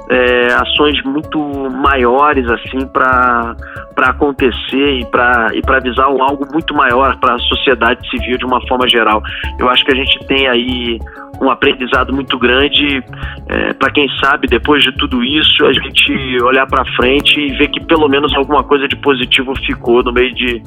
é, 0.09 0.47
ações 0.53 1.01
muito 1.03 1.39
maiores 1.71 2.49
assim 2.49 2.87
para 2.87 3.55
para 3.95 4.09
acontecer 4.11 4.99
e 4.99 5.05
para 5.05 5.47
e 5.53 5.61
para 5.61 5.79
visar 5.79 6.05
algo 6.05 6.47
muito 6.51 6.73
maior 6.73 7.17
para 7.19 7.35
a 7.35 7.39
sociedade 7.39 8.07
civil 8.09 8.37
de 8.37 8.45
uma 8.45 8.65
forma 8.67 8.87
geral. 8.87 9.21
Eu 9.59 9.69
acho 9.69 9.83
que 9.85 9.91
a 9.91 9.95
gente 9.95 10.19
tem 10.25 10.47
aí 10.47 10.99
um 11.41 11.49
aprendizado 11.49 12.13
muito 12.13 12.37
grande 12.37 13.03
é, 13.47 13.73
para 13.73 13.91
quem 13.91 14.07
sabe 14.21 14.47
depois 14.47 14.83
de 14.83 14.91
tudo 14.93 15.23
isso 15.23 15.65
a 15.65 15.73
gente 15.73 16.43
olhar 16.43 16.65
para 16.67 16.83
frente 16.95 17.39
e 17.39 17.57
ver 17.57 17.69
que 17.69 17.79
pelo 17.85 18.07
menos 18.07 18.35
alguma 18.35 18.63
coisa 18.63 18.87
de 18.87 18.95
positivo 18.97 19.53
ficou 19.65 20.03
no 20.03 20.11
meio 20.11 20.33
de 20.33 20.61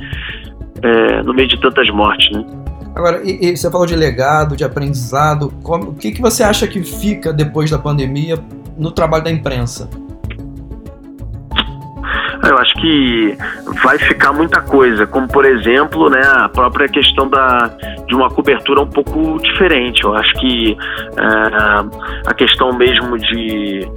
é, 0.83 1.23
no 1.23 1.33
meio 1.33 1.49
de 1.49 1.61
tantas 1.61 1.89
mortes, 1.91 2.31
né? 2.31 2.62
Agora, 2.95 3.23
e, 3.25 3.51
e 3.51 3.57
você 3.57 3.71
falou 3.71 3.87
de 3.87 3.97
legado, 3.97 4.57
de 4.57 4.65
aprendizado. 4.65 5.53
Como, 5.63 5.91
o 5.91 5.95
que, 5.95 6.13
que 6.13 6.21
você 6.21 6.43
acha 6.43 6.67
que 6.67 6.83
fica 6.83 7.33
depois 7.33 7.71
da 7.71 7.79
pandemia 7.79 8.39
no 8.77 8.91
trabalho 8.91 9.25
da 9.25 9.31
imprensa? 9.31 9.89
Eu 12.49 12.59
acho 12.59 12.75
que 12.75 13.39
vai 13.85 13.99
ficar 13.99 14.33
muita 14.33 14.61
coisa, 14.61 15.07
como 15.07 15.29
por 15.29 15.45
exemplo, 15.45 16.11
né, 16.11 16.21
a 16.25 16.49
própria 16.49 16.89
questão 16.89 17.29
da, 17.29 17.71
de 18.07 18.15
uma 18.15 18.29
cobertura 18.29 18.81
um 18.81 18.89
pouco 18.89 19.41
diferente. 19.41 20.03
Eu 20.05 20.15
acho 20.15 20.35
que 20.35 20.77
é, 21.17 22.29
a 22.29 22.35
questão 22.35 22.73
mesmo 22.77 23.17
de 23.17 23.89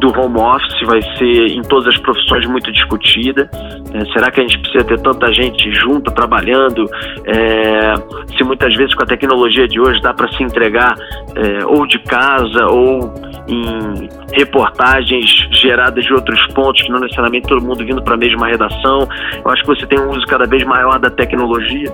do 0.00 0.08
home 0.08 0.38
office 0.38 0.86
vai 0.86 1.00
ser 1.16 1.46
em 1.48 1.62
todas 1.62 1.94
as 1.94 1.98
profissões 1.98 2.46
muito 2.46 2.70
discutida. 2.72 3.48
É, 3.94 4.04
será 4.12 4.30
que 4.30 4.40
a 4.40 4.42
gente 4.42 4.58
precisa 4.58 4.84
ter 4.84 5.00
tanta 5.00 5.32
gente 5.32 5.72
junta 5.72 6.10
trabalhando? 6.10 6.84
É, 7.26 7.94
se 8.36 8.44
muitas 8.44 8.74
vezes 8.74 8.94
com 8.94 9.02
a 9.02 9.06
tecnologia 9.06 9.66
de 9.66 9.80
hoje 9.80 10.00
dá 10.02 10.12
para 10.12 10.30
se 10.32 10.42
entregar 10.42 10.94
é, 11.36 11.64
ou 11.64 11.86
de 11.86 11.98
casa 12.00 12.66
ou 12.66 13.14
em 13.48 14.08
reportagens 14.32 15.30
geradas 15.52 16.04
de 16.04 16.12
outros 16.12 16.46
pontos, 16.48 16.82
que 16.82 16.90
não 16.90 17.00
necessariamente 17.00 17.46
todo 17.48 17.62
mundo 17.62 17.84
vindo 17.94 18.02
para 18.02 18.14
a 18.14 18.16
mesma 18.16 18.48
redação. 18.48 19.08
Eu 19.44 19.50
acho 19.50 19.62
que 19.62 19.68
você 19.68 19.86
tem 19.86 19.98
um 19.98 20.10
uso 20.10 20.26
cada 20.26 20.46
vez 20.46 20.64
maior 20.64 20.98
da 20.98 21.10
tecnologia, 21.10 21.90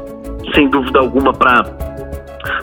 sem 0.54 0.68
dúvida 0.68 0.98
alguma, 0.98 1.32
para 1.32 1.62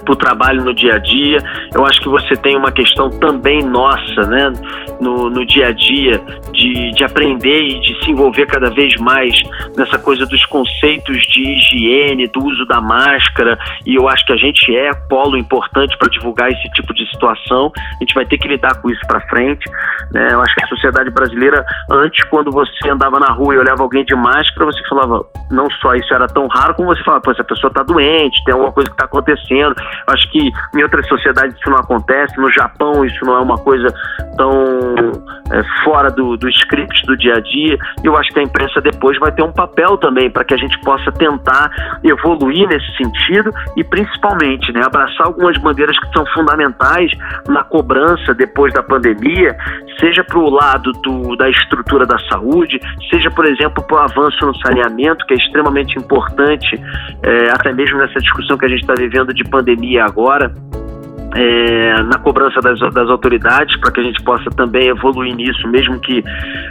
para 0.03 0.13
o 0.13 0.15
trabalho 0.15 0.63
no 0.63 0.73
dia 0.73 0.95
a 0.95 0.97
dia. 0.99 1.39
Eu 1.73 1.85
acho 1.85 2.01
que 2.01 2.09
você 2.09 2.35
tem 2.35 2.55
uma 2.55 2.71
questão 2.71 3.09
também 3.09 3.63
nossa, 3.63 4.21
né, 4.27 4.51
no, 4.99 5.29
no 5.29 5.45
dia 5.45 5.67
a 5.67 5.71
dia, 5.71 6.21
de, 6.51 6.91
de 6.91 7.03
aprender 7.03 7.61
e 7.61 7.79
de 7.79 8.03
se 8.03 8.11
envolver 8.11 8.45
cada 8.45 8.69
vez 8.69 8.95
mais 8.97 9.35
nessa 9.75 9.97
coisa 9.99 10.25
dos 10.25 10.45
conceitos 10.45 11.17
de 11.27 11.41
higiene, 11.41 12.27
do 12.27 12.43
uso 12.43 12.65
da 12.65 12.81
máscara, 12.81 13.57
e 13.85 13.95
eu 13.95 14.07
acho 14.07 14.25
que 14.25 14.33
a 14.33 14.37
gente 14.37 14.75
é 14.75 14.93
polo 15.09 15.37
importante 15.37 15.97
para 15.97 16.09
divulgar 16.09 16.51
esse 16.51 16.69
tipo 16.71 16.93
de 16.93 17.09
situação. 17.11 17.71
A 17.77 18.03
gente 18.03 18.13
vai 18.13 18.25
ter 18.25 18.37
que 18.37 18.47
lidar 18.47 18.81
com 18.81 18.89
isso 18.89 19.01
para 19.07 19.21
frente. 19.27 19.69
Né? 20.11 20.29
Eu 20.31 20.41
acho 20.41 20.53
que 20.55 20.63
a 20.63 20.67
sociedade 20.67 21.09
brasileira, 21.09 21.65
antes, 21.89 22.23
quando 22.25 22.51
você 22.51 22.89
andava 22.89 23.19
na 23.19 23.31
rua 23.31 23.55
e 23.55 23.57
olhava 23.57 23.83
alguém 23.83 24.05
de 24.05 24.15
máscara, 24.15 24.65
você 24.65 24.81
falava, 24.87 25.25
não 25.51 25.69
só 25.81 25.95
isso 25.95 26.13
era 26.13 26.27
tão 26.27 26.47
raro, 26.47 26.73
como 26.75 26.89
você 26.89 27.03
falava, 27.03 27.21
pô, 27.21 27.31
essa 27.31 27.43
pessoa 27.43 27.69
está 27.69 27.83
doente, 27.83 28.43
tem 28.45 28.53
alguma 28.53 28.71
coisa 28.71 28.89
que 28.89 28.95
está 28.95 29.05
acontecendo. 29.05 29.66
Acho 30.07 30.31
que 30.31 30.51
em 30.75 30.83
outras 30.83 31.07
sociedades 31.07 31.55
isso 31.57 31.69
não 31.69 31.77
acontece. 31.77 32.39
No 32.39 32.51
Japão 32.51 33.05
isso 33.05 33.23
não 33.25 33.37
é 33.37 33.39
uma 33.39 33.57
coisa 33.57 33.87
tão 34.37 34.51
é, 35.51 35.63
fora 35.83 36.09
do, 36.11 36.37
do 36.37 36.49
script 36.49 37.05
do 37.05 37.17
dia 37.17 37.35
a 37.35 37.39
dia. 37.39 37.77
Eu 38.03 38.15
acho 38.17 38.31
que 38.31 38.39
a 38.39 38.43
imprensa 38.43 38.81
depois 38.81 39.17
vai 39.19 39.31
ter 39.31 39.43
um 39.43 39.51
papel 39.51 39.97
também 39.97 40.29
para 40.29 40.43
que 40.43 40.53
a 40.53 40.57
gente 40.57 40.79
possa 40.81 41.11
tentar 41.11 41.69
evoluir 42.03 42.67
nesse 42.67 42.95
sentido 42.97 43.51
e 43.75 43.83
principalmente 43.83 44.71
né, 44.71 44.81
abraçar 44.83 45.27
algumas 45.27 45.57
bandeiras 45.57 45.97
que 45.99 46.11
são 46.13 46.25
fundamentais 46.27 47.11
na 47.47 47.63
cobrança 47.63 48.33
depois 48.33 48.73
da 48.73 48.83
pandemia, 48.83 49.55
seja 49.99 50.23
para 50.23 50.37
o 50.37 50.49
lado 50.49 50.91
do, 51.03 51.35
da 51.35 51.49
estrutura 51.49 52.05
da 52.05 52.17
saúde, 52.29 52.79
seja, 53.09 53.29
por 53.31 53.45
exemplo, 53.45 53.83
para 53.83 53.97
o 53.97 53.99
avanço 53.99 54.45
no 54.45 54.55
saneamento, 54.59 55.25
que 55.25 55.33
é 55.33 55.37
extremamente 55.37 55.97
importante, 55.97 56.79
é, 57.23 57.49
até 57.49 57.73
mesmo 57.73 57.97
nessa 57.97 58.19
discussão 58.19 58.57
que 58.57 58.65
a 58.65 58.69
gente 58.69 58.81
está 58.81 58.93
vivendo 58.97 59.33
de 59.33 59.43
pandemia 59.43 59.56
agora 60.05 60.53
é, 61.35 62.03
na 62.03 62.17
cobrança 62.19 62.59
das, 62.61 62.79
das 62.79 63.09
autoridades 63.09 63.75
para 63.79 63.91
que 63.91 63.99
a 63.99 64.03
gente 64.03 64.21
possa 64.23 64.49
também 64.51 64.87
evoluir 64.87 65.35
nisso, 65.35 65.67
mesmo 65.67 65.99
que 65.99 66.23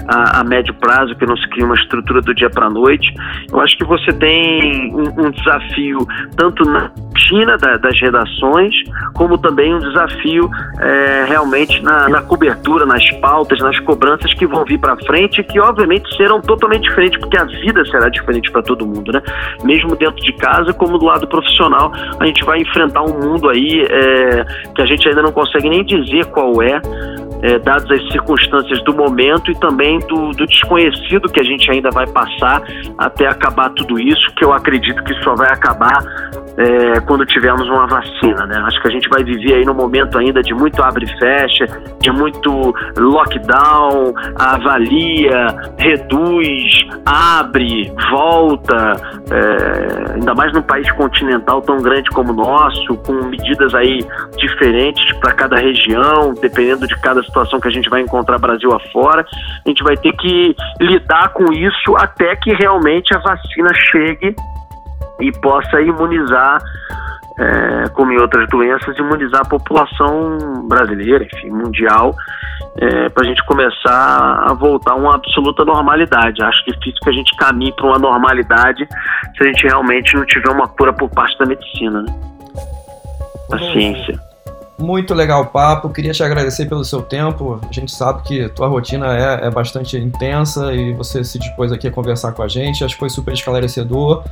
a, 0.09 0.41
a, 0.41 0.45
médio 0.45 0.75
prazo, 0.75 1.15
que 1.17 1.27
não 1.27 1.37
se 1.37 1.49
crie 1.49 1.65
uma 1.65 1.75
estrutura 1.75 2.21
do 2.21 2.35
dia 2.35 2.49
para 2.49 2.67
a 2.67 2.71
noite. 2.71 3.13
Eu 3.53 3.61
acho 3.61 3.77
que 3.77 3.85
você 3.85 4.13
tem 4.13 4.95
um, 4.95 5.27
um 5.27 5.31
desafio 5.31 6.07
tanto 6.37 6.65
na 6.65 6.91
China 7.17 7.57
da, 7.59 7.77
das 7.77 8.01
redações, 8.01 8.75
como 9.15 9.39
também 9.39 9.75
um 9.75 9.79
desafio 9.79 10.49
é, 10.81 11.25
realmente 11.29 11.83
na, 11.83 12.09
na, 12.09 12.23
cobertura, 12.23 12.87
nas 12.87 13.09
pautas, 13.21 13.59
nas 13.61 13.79
cobranças 13.81 14.33
que 14.35 14.47
vão 14.47 14.65
vir 14.65 14.79
para 14.79 14.97
frente, 14.97 15.43
que 15.43 15.61
obviamente 15.61 16.15
serão 16.17 16.41
totalmente 16.41 16.83
diferentes, 16.83 17.19
porque 17.19 17.37
a 17.37 17.45
vida 17.45 17.85
será 17.87 18.09
diferente 18.09 18.51
para 18.51 18.63
todo 18.63 18.87
mundo, 18.87 19.13
né? 19.13 19.23
Mesmo 19.65 19.97
dentro 19.97 20.23
de 20.23 20.33
casa, 20.35 20.73
como 20.73 20.99
do 20.99 21.07
lado 21.07 21.27
profissional, 21.27 21.93
a 22.21 22.27
gente 22.27 22.45
vai 22.45 22.61
enfrentar 22.61 23.03
um 23.03 23.21
mundo 23.21 23.49
aí 23.49 23.87
é, 23.91 24.46
que 24.75 24.83
a 24.83 24.87
gente 24.87 25.09
ainda 25.09 25.23
não 25.23 25.33
consegue 25.33 25.69
nem 25.69 25.85
dizer 25.85 26.27
qual 26.27 26.63
é, 26.63 26.81
é, 27.43 27.59
dadas 27.59 27.91
as 27.91 28.13
circunstâncias 28.13 28.83
do 28.85 28.95
momento 28.95 29.51
e 29.51 29.55
também 29.61 29.99
do, 30.01 30.31
do, 30.33 30.47
desconhecido 30.47 31.29
que 31.29 31.41
a 31.41 31.45
gente 31.45 31.71
ainda 31.71 31.91
vai 31.91 32.07
passar 32.07 32.63
até 32.99 33.27
acabar 33.27 33.71
tudo 33.71 33.99
isso, 33.99 34.35
que 34.37 34.45
eu 34.45 34.53
acredito 34.53 35.03
que 35.05 35.15
só 35.23 35.35
vai 35.35 35.49
acabar 35.49 35.99
é, 36.57 37.01
quando 37.01 37.27
tivermos 37.27 37.69
uma 37.69 37.87
vacina, 37.87 38.47
né? 38.47 38.57
Acho 38.67 38.81
que 38.81 38.89
a 38.89 38.91
gente 38.91 39.09
vai 39.09 39.23
viver 39.23 39.55
aí 39.55 39.65
no 39.65 39.75
momento 39.75 40.19
ainda 40.19 40.43
de 40.43 40.55
muito 40.55 40.83
abre 40.83 41.05
e 41.05 41.19
fecha, 41.19 41.67
de 42.01 42.11
muito 42.11 42.75
lockdown, 42.97 44.15
avalia, 44.37 45.47
reduz, 45.79 46.87
abre, 47.05 47.93
volta, 48.11 48.95
é, 49.31 50.15
ainda 50.15 50.35
mais 50.35 50.53
num 50.53 50.63
país 50.63 50.91
continental 50.93 51.61
tão 51.61 51.77
grande 51.79 52.09
como 52.11 52.33
o 52.33 52.37
nosso, 52.37 52.97
com 52.99 53.13
medidas 53.27 53.75
aí 53.75 53.99
diferentes 54.37 55.13
para 55.19 55.33
cada 55.33 55.57
região, 55.57 56.33
dependendo 56.41 56.87
de 56.87 56.97
cada 57.01 57.23
situação 57.23 57.61
que 57.61 57.69
a 57.69 57.73
gente 57.73 57.91
vai 57.91 58.01
encontrar 58.01 58.39
Brasil 58.39 58.73
afora, 58.73 59.27
a 59.65 59.69
gente 59.69 59.83
vai 59.83 59.97
ter 59.97 60.13
que 60.13 60.55
lidar 60.81 61.31
com 61.31 61.53
isso 61.53 61.97
até 61.97 62.35
que 62.37 62.53
realmente 62.55 63.15
a 63.15 63.19
vacina 63.19 63.71
chegue 63.75 64.35
e 65.21 65.33
possa 65.33 65.81
imunizar, 65.81 66.61
é, 67.39 67.89
como 67.91 68.13
em 68.13 68.19
outras 68.19 68.49
doenças, 68.49 68.97
imunizar 68.99 69.43
a 69.43 69.49
população 69.49 70.67
brasileira, 70.69 71.25
enfim, 71.25 71.51
mundial, 71.51 72.15
é, 72.79 73.09
para 73.09 73.25
a 73.25 73.27
gente 73.27 73.45
começar 73.45 74.45
a 74.47 74.53
voltar 74.55 74.93
a 74.93 74.97
uma 74.97 75.15
absoluta 75.15 75.65
normalidade. 75.65 76.43
Acho 76.43 76.65
difícil 76.65 76.99
que 77.03 77.11
a 77.11 77.13
gente 77.13 77.37
caminhe 77.37 77.73
para 77.73 77.87
uma 77.87 77.99
normalidade 77.99 78.87
se 79.37 79.43
a 79.43 79.47
gente 79.47 79.67
realmente 79.67 80.15
não 80.15 80.25
tiver 80.27 80.51
uma 80.51 80.69
cura 80.69 80.93
por 80.93 81.09
parte 81.11 81.39
da 81.39 81.47
medicina, 81.47 82.03
né? 82.03 82.15
da 83.49 83.59
ciência. 83.59 84.21
Muito 84.79 85.15
legal 85.15 85.43
o 85.43 85.47
papo, 85.47 85.89
queria 85.89 86.13
te 86.13 86.23
agradecer 86.23 86.67
pelo 86.67 86.85
seu 86.85 87.01
tempo. 87.01 87.59
A 87.67 87.73
gente 87.73 87.91
sabe 87.91 88.23
que 88.23 88.49
tua 88.51 88.69
rotina 88.69 89.17
é, 89.17 89.47
é 89.47 89.51
bastante 89.51 89.97
intensa 89.97 90.75
e 90.75 90.93
você 90.93 91.25
se 91.25 91.39
dispôs 91.39 91.73
aqui 91.73 91.89
a 91.89 91.91
conversar 91.91 92.33
com 92.33 92.43
a 92.43 92.49
gente. 92.49 92.85
Acho 92.85 92.95
que 92.95 93.01
foi 93.01 93.09
super 93.09 93.33
esclarecedor. 93.33 94.23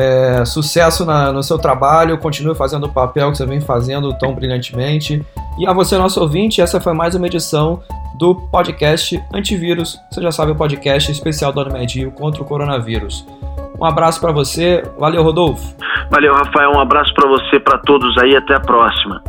É, 0.00 0.44
sucesso 0.44 1.04
na, 1.04 1.32
no 1.32 1.42
seu 1.42 1.58
trabalho, 1.58 2.16
continue 2.18 2.54
fazendo 2.54 2.86
o 2.86 2.88
papel 2.88 3.32
que 3.32 3.36
você 3.36 3.44
vem 3.44 3.60
fazendo 3.60 4.16
tão 4.16 4.32
brilhantemente. 4.32 5.26
E 5.58 5.66
a 5.66 5.72
você, 5.72 5.98
nosso 5.98 6.20
ouvinte, 6.20 6.60
essa 6.60 6.80
foi 6.80 6.92
mais 6.92 7.16
uma 7.16 7.26
edição 7.26 7.82
do 8.16 8.32
podcast 8.32 9.20
Antivírus. 9.34 9.98
Você 10.08 10.22
já 10.22 10.30
sabe 10.30 10.52
o 10.52 10.54
podcast 10.54 11.10
especial 11.10 11.52
do 11.52 11.60
Unimed 11.62 12.12
contra 12.16 12.40
o 12.40 12.44
coronavírus. 12.44 13.26
Um 13.76 13.84
abraço 13.84 14.20
para 14.20 14.30
você, 14.30 14.84
valeu 14.96 15.20
Rodolfo. 15.24 15.74
Valeu 16.12 16.32
Rafael, 16.32 16.70
um 16.70 16.80
abraço 16.80 17.12
para 17.12 17.28
você, 17.28 17.58
para 17.58 17.78
todos 17.78 18.16
aí, 18.18 18.36
até 18.36 18.54
a 18.54 18.60
próxima. 18.60 19.20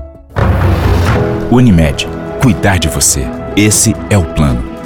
Unimed, 1.49 2.07
cuidar 2.43 2.77
de 2.77 2.89
você. 2.89 3.25
Esse 3.57 3.95
é 4.11 4.17
o 4.19 4.23
plano. 4.35 4.78